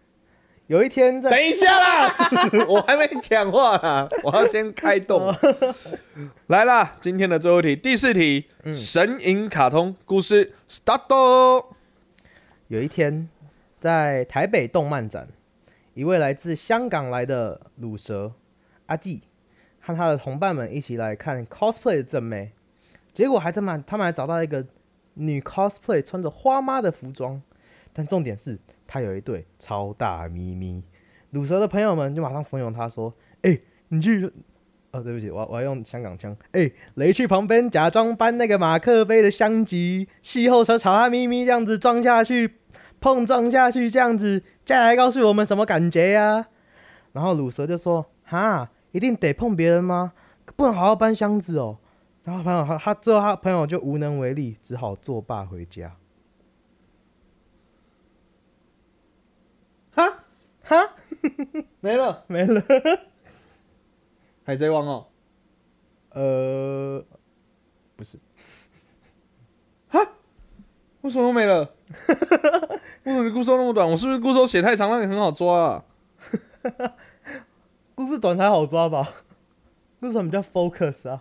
[0.68, 2.16] 有一天在等一下啦，
[2.66, 5.30] 我还没讲话啦，我要先开动。
[6.46, 11.66] 来啦，今天的最后一题，第四题，神隐卡通故事 start。
[12.68, 13.28] 有一天，
[13.78, 15.28] 在台北动漫展，
[15.94, 18.32] 一位来自香港来的乳蛇
[18.86, 19.22] 阿纪
[19.78, 22.50] 和他的同伴们一起来看 cosplay 的正妹，
[23.12, 24.66] 结果还他们他们还找到一个
[25.14, 27.40] 女 cosplay 穿着花妈的服装，
[27.92, 30.82] 但重点是她有一对超大咪咪。
[31.30, 33.58] 乳蛇的朋友们就马上怂恿他说：“哎、
[33.88, 34.32] 你去。”
[34.96, 36.34] 哦，对不起，我要我要用香港腔。
[36.52, 42.54] 哎、雷去旁边假装搬那个马克杯的香吉，气候车朝他咪咪这样子撞下去，
[42.98, 46.46] 碰撞下去这样子，再来告诉我们什么感觉呀、
[47.12, 50.12] 然后鲁蛇就说：“哈，一定得碰别人吗？
[50.56, 51.78] 不能好好搬箱子哦。”
[52.24, 55.94] 然后朋友他他最后他朋友就无能为力，只好作罢回家。
[59.92, 60.24] 哈
[60.62, 60.94] 哈，
[61.80, 62.62] 没了， 没了。
[64.46, 65.06] 海贼王哦，
[66.10, 67.04] 呃，
[67.96, 68.16] 不是。
[69.88, 69.98] 哈？
[71.00, 71.68] 为什么没了？
[73.02, 73.90] 为什么你故事都那么短？
[73.90, 75.84] 我是不是故事都写太长，让你很好抓啊？
[77.96, 79.14] 故事短才好抓吧？
[79.98, 81.20] 故事短比较 focus 啊，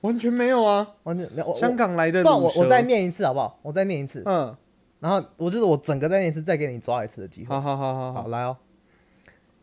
[0.00, 0.94] 完全没有啊！
[1.02, 3.58] 完全香港来的不然我我再念一次好不好？
[3.60, 4.56] 我再念一次，嗯，
[5.00, 7.48] 然后我就是我整个再念一次，再给你抓一次的机会。
[7.54, 8.56] 好好好好好，好，来哦。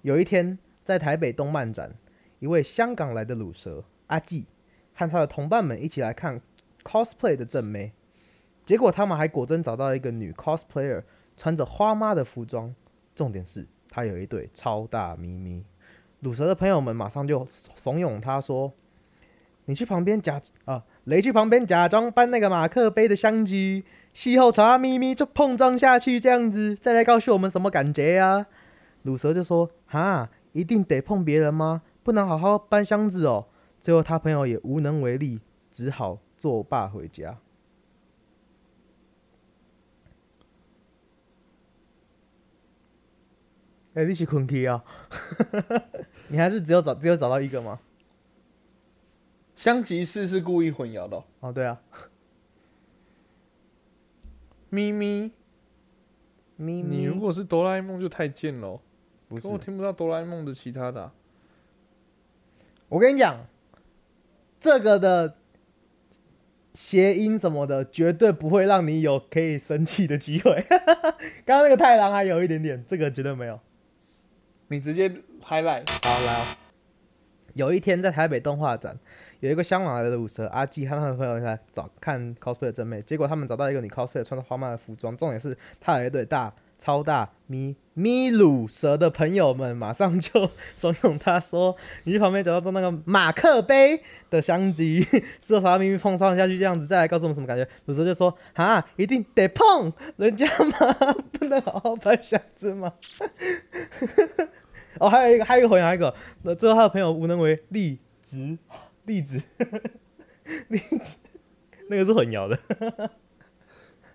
[0.03, 1.91] 有一天，在台北动漫展，
[2.41, 4.47] 一位香港来的乳蛇阿纪
[4.95, 6.41] 和他的同伴们一起来看
[6.83, 7.93] cosplay 的正妹，
[8.65, 11.03] 结果他们还果真找到一个女 cosplayer
[11.37, 12.73] 穿着花妈的服装，
[13.13, 15.63] 重点是她有一对超大咪咪。
[16.21, 18.73] 乳蛇的朋友们马上就怂恿他说
[19.65, 23.83] ：“你去旁边假啊，雷去旁边假装搬那个马克杯的相机，
[24.13, 28.47] 气候朝他咪咪就碰撞下去，这样子，再来告诉我们什么感觉呀、
[29.03, 31.83] 乳蛇就说：“哈，一定得碰别人吗？
[32.03, 33.47] 不能好好搬箱子哦。
[33.81, 35.41] 最后他朋友也无能为力，
[35.71, 37.39] 只好作罢回家。
[43.93, 44.83] 哎、你是困去啊？
[46.29, 47.79] 你还是只有找只有找到一个吗？
[49.53, 51.79] 香吉士是故意混淆的哦、哦，对啊，
[54.69, 55.31] 咪咪，
[56.55, 58.81] 咪你如果是哆啦 A 梦就太贱了哦，
[59.27, 61.13] 不是可我听不到哆啦 A 梦的其他的啊、
[62.91, 63.47] 我跟你讲，
[64.59, 65.35] 这个的
[66.73, 70.65] 谐音什么的，绝对不会让你有可以生气的机会。
[71.45, 73.57] 刚刚那个太郎还有一点点，这个绝对没有。
[74.67, 75.07] 你直接
[75.41, 76.45] highlight，好，来、哦。
[77.53, 78.99] 有一天在台北动画展，
[79.39, 91.75] 有一个香港来的舞蛇阿纪和他的朋友在找看 cosplay 的真妹，结果他们找到一个女 cosplay 穿着花曼的服装，重点是她有一对大超大咪咪乳蛇的朋友们马上就怂恿他说
[92.05, 94.01] ：“你去旁边找到那个马克杯
[94.31, 95.05] 的香吉，
[95.39, 100.93] 之后把它咪咪碰撞下去，这样子再来告诉我们什么感觉。”乳蛇就说：“啊，一定得碰人家吗？
[101.31, 102.91] 不能好好拍箱子吗？”
[104.99, 108.57] 哦，还有一个，还有一个回应，还有一个，那最后他的朋友无能为力，直
[109.05, 109.39] 粒子，
[110.69, 111.19] 粒子，
[111.89, 112.57] 那个是混淆的。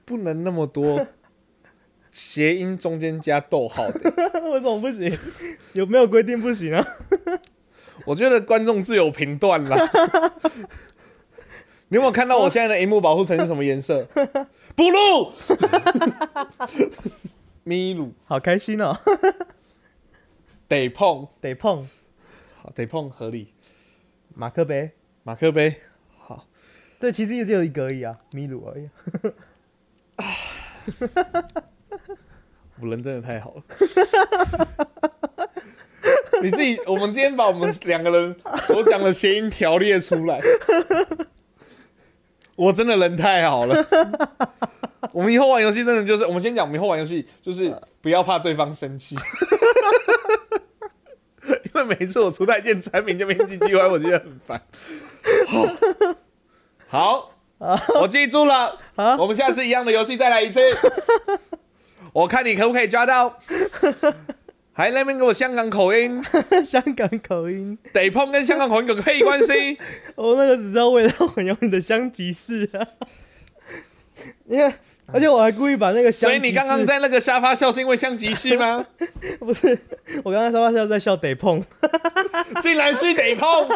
[0.05, 1.07] 不能那么多
[2.17, 4.11] 谐音中间加逗号的。
[4.51, 5.15] 为什么不行？
[5.75, 6.83] 有没有规定不行啊？
[8.07, 9.77] 我觉得观众自有评断啦。
[11.89, 14.09] 你有没有看到我现在的荧幕保护层是什么颜色
[14.75, 15.31] ？blue，
[17.65, 18.99] 咪鲁好开心哦，
[20.67, 21.87] 得碰，得碰
[22.63, 23.53] 好得碰合理。
[24.35, 24.93] 马克杯，
[25.23, 25.83] 马克杯，
[26.19, 26.49] 好，
[26.99, 28.89] 这其实也只有一个而已啊，咪鲁而已。
[32.81, 33.63] 我人真的太好了。
[36.43, 40.41] 你自己，我们今天把我们两个人所讲的谐音条列出来，
[42.55, 43.85] 我真的人太好了。
[45.13, 49.17] 我们以后玩游戏真的就是，我们先讲，我们以后玩游戏就是不要怕对方生气，
[51.65, 54.61] 因为每次我出来一件产品就变唧唧歪，我觉得很烦。
[56.89, 57.81] 好，好。
[57.99, 58.79] 我记住了，
[59.19, 60.61] 我们下次一样的游戏再来一次，
[62.17, 63.39] 我看你可不可以抓到。
[64.73, 66.23] 还那边给我香港口音，
[66.65, 69.79] 香港口音，得碰跟香港口音有个屁关系？
[70.17, 72.81] 我、 那个只知道为了混淆你的香吉士啊。
[74.47, 74.73] 因为，
[75.13, 78.87] 而且我还故意把那个所以你刚刚在那个沙发笑是因为香吉士吗？
[79.39, 79.79] 不是，
[80.25, 81.63] 我刚刚沙发笑在笑得碰，
[82.63, 83.69] 竟然是得碰！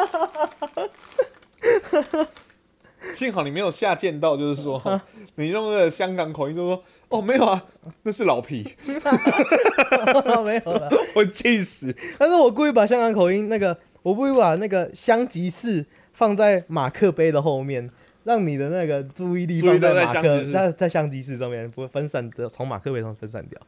[3.14, 5.00] 幸好你没有下贱到，就是说
[5.36, 7.64] 你用那个香港口音就说哦没有啊，
[8.02, 8.76] 那是老皮，
[10.44, 10.88] 没有了。
[11.14, 11.94] 我气死！
[12.18, 17.90] 但是我故意把香港口音那个，我故意把那个香吉士放在马克杯的后面，
[18.24, 23.60] 让你的那个注意力注意放在在马克香吉士在在香吉士上面，不会分散的从马克杯上分散掉。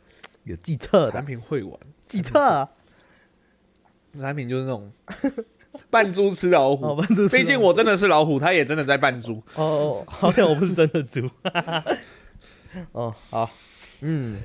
[0.44, 2.68] 有计策的产，品会玩，计策啊。
[4.20, 4.92] 产品就是那种
[5.90, 7.28] 扮猪吃老哦，虎。
[7.28, 9.42] 毕竟我真的是老虎，他也真的在扮猪。
[9.56, 11.28] 哦哦，好像我不是真的猪。
[12.92, 13.50] 哦，好，
[14.00, 14.38] 嗯，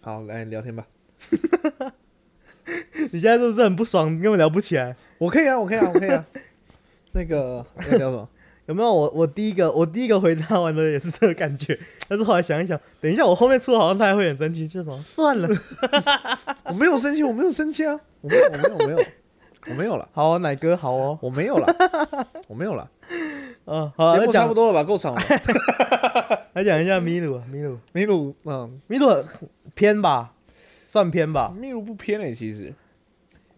[0.00, 0.86] 好，来聊天吧。
[3.10, 4.08] 你现在是不是很不爽？
[4.20, 4.94] 根本聊不起来。
[5.18, 6.24] 我可以啊，我可以啊，我可以啊。
[7.12, 8.28] 那个要聊什么？
[8.66, 11.76] 有没有我我第一个我第一个回答完的也是这个感觉，
[12.08, 15.48] 但是后来想一想，等一下我后面出好像他还会很生气，就什么算了。
[16.66, 19.04] 我没有生气，我没有生气啊，我没有，我没有，我没有，
[19.68, 21.74] 我没有了，好哦，奶哥好哦，我没有了，
[22.48, 22.90] 我没有了。
[23.66, 24.84] 嗯，好，节来讲目差不多了吧？
[24.84, 25.20] 够长了。
[26.54, 29.06] 来讲一下米鲁啊，米鲁，米鲁，嗯，米鲁
[29.74, 30.32] 偏吧，
[30.86, 31.52] 算偏吧。
[31.56, 32.74] 米鲁不偏诶、其实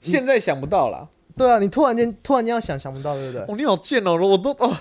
[0.01, 1.09] 现在想不到啦。
[1.37, 3.43] 对啊，你突然间突然间要想想不到，对不对？
[3.49, 4.77] 哦，你好贱哦，我都哦，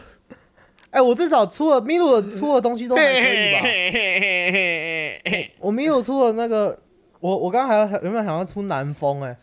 [0.91, 3.59] 哎、我至少出了米鲁出的东西都还可以吧？
[3.63, 6.77] 嘿嘿嘿嘿嘿我米鲁出了那个，
[7.21, 9.35] 我我刚刚还要有没有想要出南风、哎，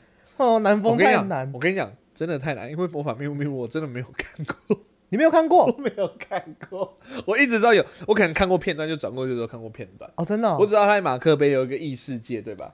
[0.44, 4.78] 哦，南风太难，，我跟你讲，真的太难，因为魔法秘鲁秘鲁我真的没有看过，
[5.10, 10.10] 你没有看过 我没有看过，我一直知道有，我可能看过片段就转过去的时候看过片段。
[10.16, 10.24] 哦？
[10.24, 12.72] 真的、哦，我只知道他在马克杯有一个异世界，对吧？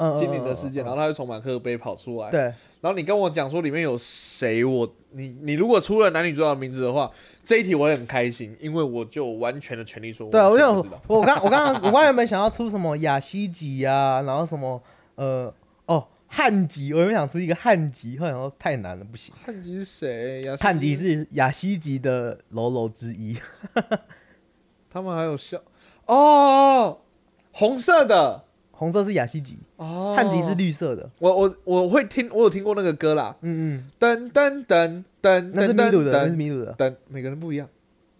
[0.00, 2.30] 嗯精灵的世界，然后后他就从马克杯跑出来。
[2.30, 7.10] 对，然后你跟我讲说里面有谁，我你你如果出了男女主角的名字的话，
[7.44, 11.02] 这一题我也很开心，因为我就完全的权利说，对啊，我想完全不知道。
[11.08, 14.80] 我刚我刚刚我刚原本想要出什么雅西吉呀、然后什么
[15.16, 15.52] 呃
[15.86, 19.34] 哦汉吉，我原本想出一个汉吉，后来想说太难了，不行。
[19.42, 20.42] 汉吉是谁？
[20.42, 20.56] 呀？
[20.60, 23.36] 汉吉是雅西吉的喽喽之一，
[24.90, 25.60] 他们还有笑。
[26.06, 27.00] 哦，
[27.52, 28.44] 红色的。
[28.70, 30.14] 红色是雅西吉，哦。
[30.16, 31.10] 汉吉是绿色的。
[31.18, 36.74] 我我我会听，我有听过那个歌啦，嗯嗯，噔噔噔噔，那是米鲁的，那是噔米鲁的。
[36.74, 37.68] 噔，每个人不一样，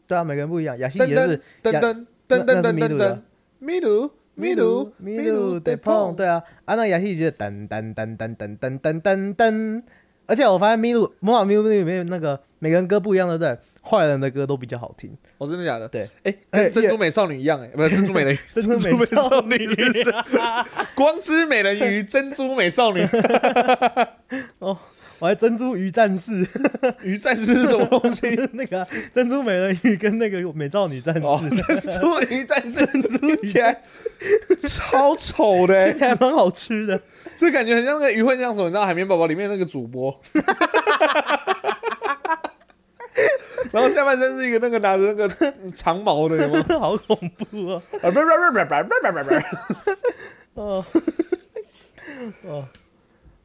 [0.09, 0.77] 对啊，每个人不一样。
[0.79, 3.19] 雅西噔吉的是呀噔噔噔噔噔噔噔。
[3.61, 9.83] 米鲁米鲁米鲁得碰，对啊，啊那雅西吉的噔噔噔噔噔噔噔噔噔。
[10.27, 13.59] 而且我发现米鲁魔法米鲁里面那个每个人歌不一样，对不对？
[13.83, 15.11] 坏人的歌都比较好听。
[15.39, 15.89] 哦，真的假的？
[15.89, 16.07] 对，
[16.53, 19.67] 哎，珍珠美少女一样，哎，不是珍珠美人鱼 珍珠美少女
[20.95, 23.05] 光之美人鱼，珍珠美少女，
[25.21, 26.47] 我还珍珠鱼战士，
[27.03, 28.29] 鱼战士是什么东西？
[28.55, 33.83] 那个啊、珍珠美人鱼跟那个美少女战士，哦，珍珠鱼战士，听起来
[34.61, 37.01] 超丑的、欸，听起来蛮好吃的。
[37.37, 38.67] 这感觉很像那个鱼混像什么？
[38.67, 40.21] 你知道《海绵宝宝》里面那个主播，
[43.73, 45.29] 然后下半身是一个那个拿着那个
[45.75, 46.65] 长毛的，有吗？
[46.79, 47.83] 好恐怖啊！
[48.03, 49.31] 啊，不不不不不不不
[50.55, 50.85] 不，哦
[52.45, 52.65] 哦，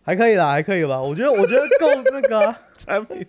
[0.03, 1.01] 还可以啦，还可以吧？
[1.01, 3.25] 我觉得，我觉得够那个啊、 产品。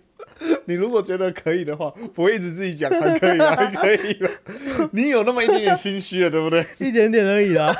[0.65, 4.29] 你如果觉得可以的话，不会一直自己讲还可以吧，还可以吧？
[4.91, 6.65] 你有那么一点点心虚了，对不对？
[6.77, 7.73] 一点点而已啦。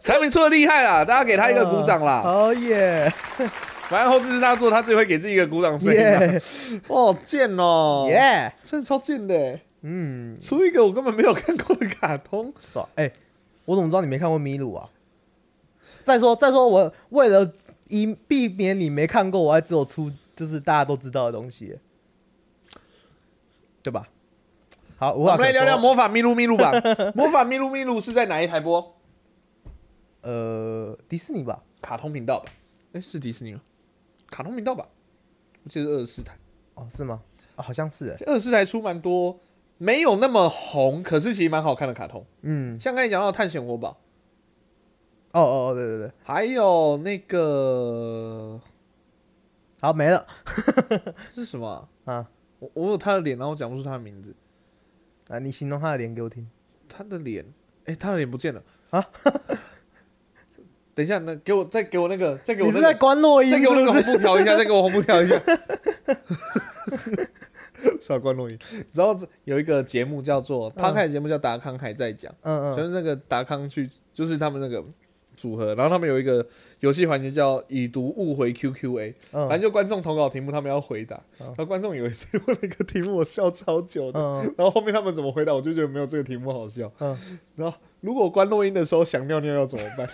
[0.00, 2.22] 产品出的厉害啦，大家给他一个鼓掌啦。
[2.24, 3.10] 哦耶
[3.88, 5.90] 反正后置是他做，他自己会给自己一个鼓掌声
[6.88, 8.52] 哦，贱哦，耶！
[8.62, 12.52] 真的超贱的欸，嗯，出一个我根本没有看过的卡通。
[12.60, 12.86] 爽。
[12.96, 13.08] 哎、
[13.64, 14.88] 我怎么知道你没看过米鲁啊？
[16.06, 17.52] 再说，再说，我为了
[17.88, 21.76] 以避免你没看过，我还只有出就是大家都知道的东西，
[23.82, 24.08] 对吧？
[24.96, 26.70] 好，我们来聊聊魔法咪路咪路吧。
[27.16, 28.96] 魔法咪路咪路是在哪一台播？
[30.22, 31.60] 呃迪士尼吧？
[31.82, 32.46] 卡通频道吧？
[32.92, 33.60] 哎，是迪士尼吗？
[34.30, 34.86] 卡通频道吧？
[35.64, 36.36] 我记得是二十四台，
[36.74, 37.20] 哦，是吗？
[37.56, 38.16] 啊，好像是哎。
[38.26, 39.40] 二十四台出蛮多，
[39.78, 42.24] 没有那么红，可是其实蛮好看的卡通。
[42.42, 43.98] 嗯，像刚才讲到探险活宝，
[45.40, 48.60] 哦哦哦，对对对，还有那个
[49.80, 50.26] 好没了
[51.34, 52.28] 是什么啊、啊
[52.58, 54.34] 我我有他的脸，然后我讲不出他的名字。
[55.28, 55.38] 啊！
[55.38, 56.48] 你形容他的脸给我听。
[56.88, 57.44] 他的脸，
[57.84, 59.04] 哎、他的脸不见了啊！
[60.94, 63.92] 等一下，那给我再给我那个，再给我你是在那个，关洛音再给我那个？
[63.92, 65.42] 红布调一下， 再给我红布调一下。
[68.00, 68.58] 少关录音，
[68.94, 69.14] 然后
[69.44, 74.82] 有一个节目叫做嗯他开的节目叫达康还在讲，嗯嗯就是那个达康去，就是他们那个
[75.36, 76.44] 组合，然后他们有一个
[76.80, 86.90] 游戏环节叫已读误回 QQA，反正嗯就观众投稿题目，他们要回答，嗯然后观众有一次问了一个题目，我笑超久的，嗯然后后面他们怎么回答，我就觉得没有这个题目好笑。
[87.00, 87.16] 嗯，
[87.56, 90.06] 然后如果关录音的时候想尿尿要怎么办？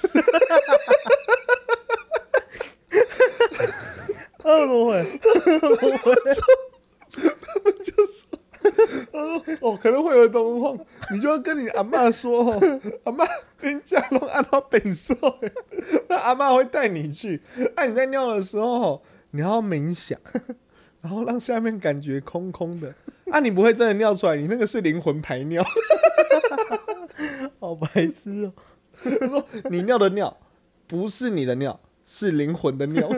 [4.43, 5.03] 啊怎么会？
[9.61, 10.79] 哦，可能会有状况，
[11.13, 13.25] 你就要跟你阿妈说哦， 阿妈
[13.59, 15.15] 跟家拢按到本色，
[16.09, 17.41] 那阿妈会带你去。
[17.77, 19.03] 哎、你在尿的时候，
[19.33, 20.19] 你要冥想，
[21.01, 22.95] 然后让下面感觉空空的。
[23.31, 25.65] 啊，你不会真的尿出来，你那个是灵魂排尿。
[27.59, 28.53] 好白痴哦！
[29.03, 30.37] 他说你尿的尿
[30.87, 33.09] 不是你的尿，是灵魂的尿。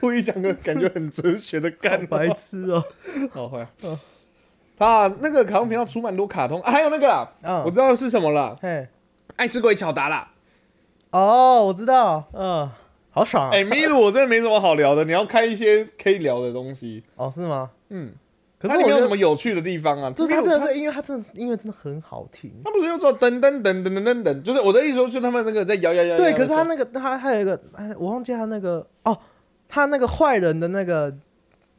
[0.00, 2.84] 故意讲个感觉很哲学的好干白痴哦！
[3.32, 3.98] 好坏啊。
[4.78, 8.86] 啊，那个卡通频道出蛮多卡通，啊、还有那个啦，嗯我知道是什么了，嘿，
[9.36, 10.28] 爱吃鬼巧达啦。
[11.10, 12.68] 哦，我知道，嗯，
[13.10, 13.50] 好爽啊！
[13.54, 17.02] 哎、米鲁，我真的没什么好聊的，你要开一些可以聊的东西。
[17.14, 17.70] 哦，是吗？
[17.88, 18.12] 嗯，
[18.58, 20.10] 可是我有什么有趣的地方啊？
[20.10, 22.52] 就是他它真的是因为，他真的音乐真的很好听。
[22.62, 26.16] 他不是又做噔噔噔噔噔噔噔，就是我的意思说，就是他们那个在摇摇摇摇。
[26.18, 29.16] 对，可是他那那个他还有一个，哎，我忘记他那个哦，
[29.68, 31.14] 他那个坏人的那个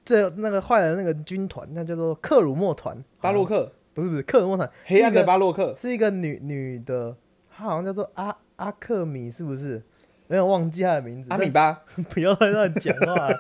[0.07, 7.13] 这那个坏人的那个军团，那叫做克鲁莫团，巴洛克，不是不是克鲁莫团，黑暗的巴洛克，是一个女女的，
[7.53, 9.83] 她好像叫做阿阿克米，是不是？
[10.27, 11.27] 没有忘记她的名字。
[11.29, 11.81] 阿米巴。
[12.09, 13.37] 不要再乱讲话了。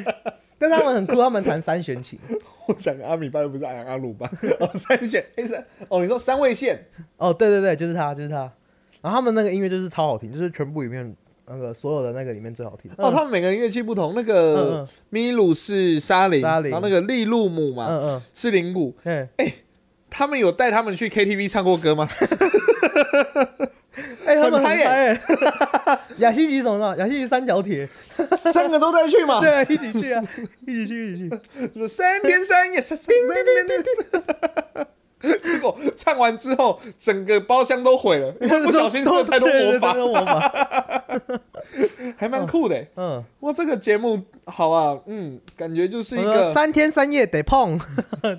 [0.58, 2.18] 但是他们很酷，他们弹三弦琴。
[2.68, 4.26] 我讲阿米巴又不是阿阿鲁巴，
[4.60, 6.84] 哦，三弦黑三，哦，你说三位线，
[7.16, 8.52] 哦，对对对，就是他，就是他。
[9.00, 11.16] 然后他们那个音乐就是超好听，就是全部里面
[11.50, 12.90] 那个所有的那个里面最好听。
[12.96, 19.26] 哦，他们每个人乐器不同，那嗯个嗯米鲁是沙林，然后那个利路姆嘛嗯嗯，是铃鼓，嘿，
[20.08, 22.08] 他们有带他们去 KTV 唱过歌吗？
[24.24, 25.20] 哎，他们很很嗨耶。
[26.18, 26.96] 雅西吉怎么了？
[26.96, 27.88] 雅西吉三角铁，
[28.36, 29.40] 三个都带去嘛？
[29.42, 30.22] 对啊，一起去啊，
[30.66, 31.88] 一起去，一起去。
[31.88, 33.12] 三天三夜，三三
[35.42, 39.94] 结果唱完之后，整个包厢都毁了， 因为不小心施了太多魔法。
[42.16, 42.88] 还蛮酷的欸。
[42.96, 47.78] 嗯，哇，这个节目好啊，嗯，感觉就是一个，三天三夜得碰，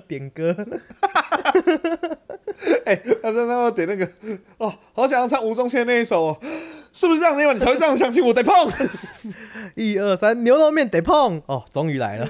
[0.08, 0.54] 点歌。
[2.84, 4.08] 哎，他说他要点那个，
[4.58, 6.38] 哦，好想要唱吴宗宪那一首哦，
[6.92, 7.38] 是不是这样？
[7.40, 8.54] 因为你才会这样相信我得碰。
[9.74, 11.40] 一二三，牛肉面得碰。
[11.46, 12.28] 哦，终于来了。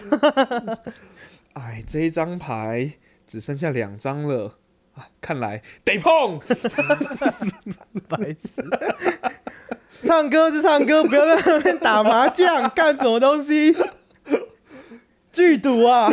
[1.55, 2.93] 哎，这一张牌
[3.33, 4.59] 只剩下两张了。
[4.95, 6.39] 啊，看来得碰。
[8.07, 8.63] 白痴。
[10.05, 13.75] 唱歌就唱歌，不要在那边打麻将，干什么东西？
[15.33, 16.13] 剧毒啊！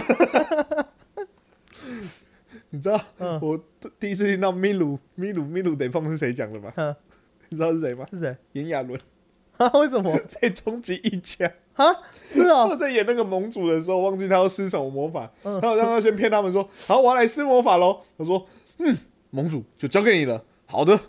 [2.70, 3.62] 你知道、嗯我
[4.00, 6.72] 第一次听到米鲁米鲁米鲁得碰是谁讲的吗？
[6.78, 6.96] 嗯
[7.50, 8.06] 你知道是谁吗？
[8.12, 8.34] 是谁？
[8.54, 8.98] 炎亚纶
[9.60, 9.68] 啊？
[9.80, 10.18] 为什么？
[10.28, 11.86] 在终极一家，啊？
[12.32, 12.76] 是他哦。
[12.76, 18.46] 在演那个盟主的时候，忘记他要施什么魔法，嗯然后让他先骗他们说：“好，我要来施魔法喽。”他说
[18.80, 18.98] ：“嗯，
[19.30, 21.00] 盟主就交给你了。”好的，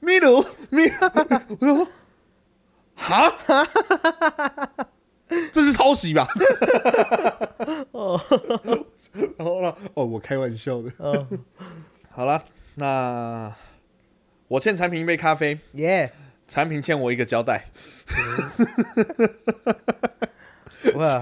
[0.00, 0.82] 米鲁米，
[1.60, 1.88] 我说
[2.96, 3.32] ：“哈，
[5.52, 6.26] 这是抄袭吧？”
[7.92, 8.20] 哦
[9.36, 9.74] 然后呢？
[9.94, 10.90] 哦，我开玩笑的。
[10.98, 11.26] 哦，
[12.10, 12.42] 好了，
[12.76, 13.52] 那
[14.48, 16.10] 我欠产品一杯咖啡，耶！
[16.52, 17.64] 产品欠我一个交代。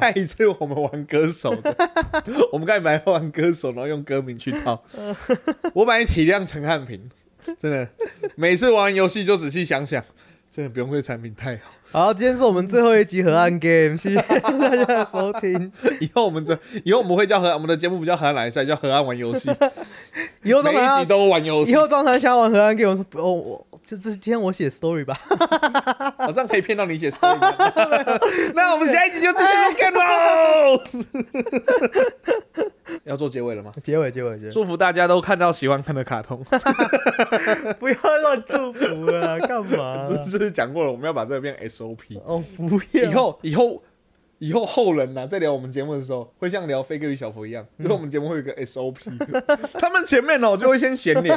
[0.00, 1.72] 下一次我们玩歌手的，
[2.50, 4.82] 我们刚才要玩歌手，然后用歌名去套。
[5.72, 7.08] 我本来体谅陈汉平，
[7.60, 7.86] 真的，
[8.34, 10.04] 每次玩游戏就仔细想想，
[10.50, 11.70] 真的不用对产品太好。
[11.92, 15.70] 好，今天是我们最后一集河岸 game，谢谢大家的收听。
[16.00, 19.48] 以后我们这以后我们会叫河，我们的节目不叫河岸来赛，叫河岸玩游戏，
[20.42, 21.76] 以后每一集都玩游戏以。
[21.76, 25.18] 后张才想玩河岸 game，我说不用，我这这今天我写 story 吧。
[26.16, 27.52] 好像可以骗到你写 story 吗。
[28.54, 30.80] 那我们下一集就继续录 game 喽。
[33.02, 33.72] 要做结尾了吗？
[33.82, 36.40] 结尾，结尾，结尾，祝福大家都看到喜欢看的卡通。
[37.80, 42.20] 不要乱祝福了，干嘛这这是讲过了，我们要把这个变 SOP。
[42.24, 43.04] 哦，不要。
[43.10, 43.82] 以后以后
[44.38, 48.94] 以后后人呐、在聊我们节目的时候，会像聊飞哥与小佛一样，因为我们节目会有一个 SOP，
[49.80, 51.36] 他们前面哦就会先闲聊。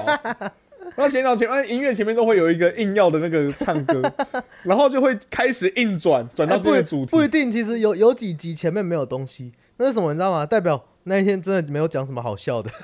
[0.96, 4.02] 然后闲聊前面音乐前面都会有一个硬要的那个唱歌，
[4.64, 7.12] 然后就会开始硬转转到这个主题。
[7.12, 10.46] 不一定，其实有有几集前面没有东西，那是什么你知道吗？
[10.46, 12.70] 代表那一天真的没有讲什么好笑的。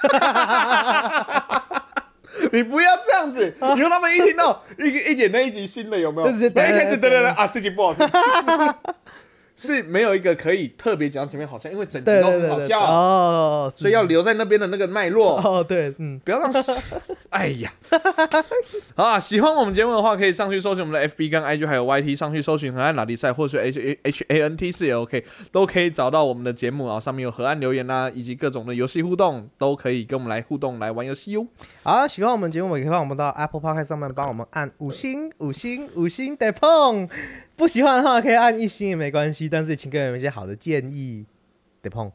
[2.51, 6.31] 你不要这样子，以后他们一听到一一点那一集新的有没有？
[6.31, 8.07] 直接那一开始对对对对对对啊，这集不好听，
[9.61, 15.37] 是没有一个可以特别讲前面好笑，因为整集对都很好笑，哦，所以要留在那边的那个脉络。
[15.41, 16.51] 哦，对，嗯，不要让，
[17.29, 17.71] 哎呀，
[18.95, 19.19] 好啊！
[19.19, 26.99] 喜欢我们节目的话，可以上去搜寻我们的 FB 跟 IG 还有 YT，上去搜寻河岸拉力赛或是 H A H A N T 四也 OK，都可以找到我们的节目啊。
[26.99, 31.45] 上面有河岸留言啦、以及各种的游戏互动，都可以跟我们来互动来玩游戏哟。
[31.83, 37.09] 好，喜欢我们节目，也可以帮我们到 Apple Podcast 上面帮我们按五星、五星、五星得碰。
[37.59, 41.25] 不喜欢的话，可以按一星也没关系，但是请给我们一些好的建议，
[41.81, 42.09] 得碰。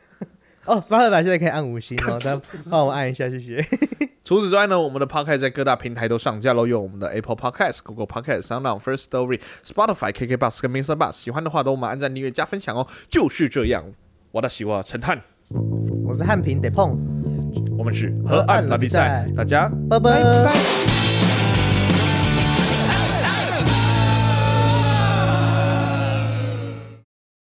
[0.64, 3.62] 哦，Spotify 现在可以按五星哦， 但帮我们按一下，谢谢。
[4.24, 10.96] 除此之外呢，我们的 Podcast 在各大平台都上架喽，有我们的 Apple Podcast、Google Podcast、SoundOn、First Story、Spotify、KK Bus 跟 Mr.
[10.96, 11.12] Bus。
[11.12, 12.86] 喜欢的话，都我们按赞、订阅、加分享哦。
[13.10, 13.84] 就是这样，
[14.32, 15.18] 我的喜欢陈汉，
[16.04, 16.98] 我是汉平得碰，
[17.78, 20.87] 我们是河岸拉力赛，大家拜拜。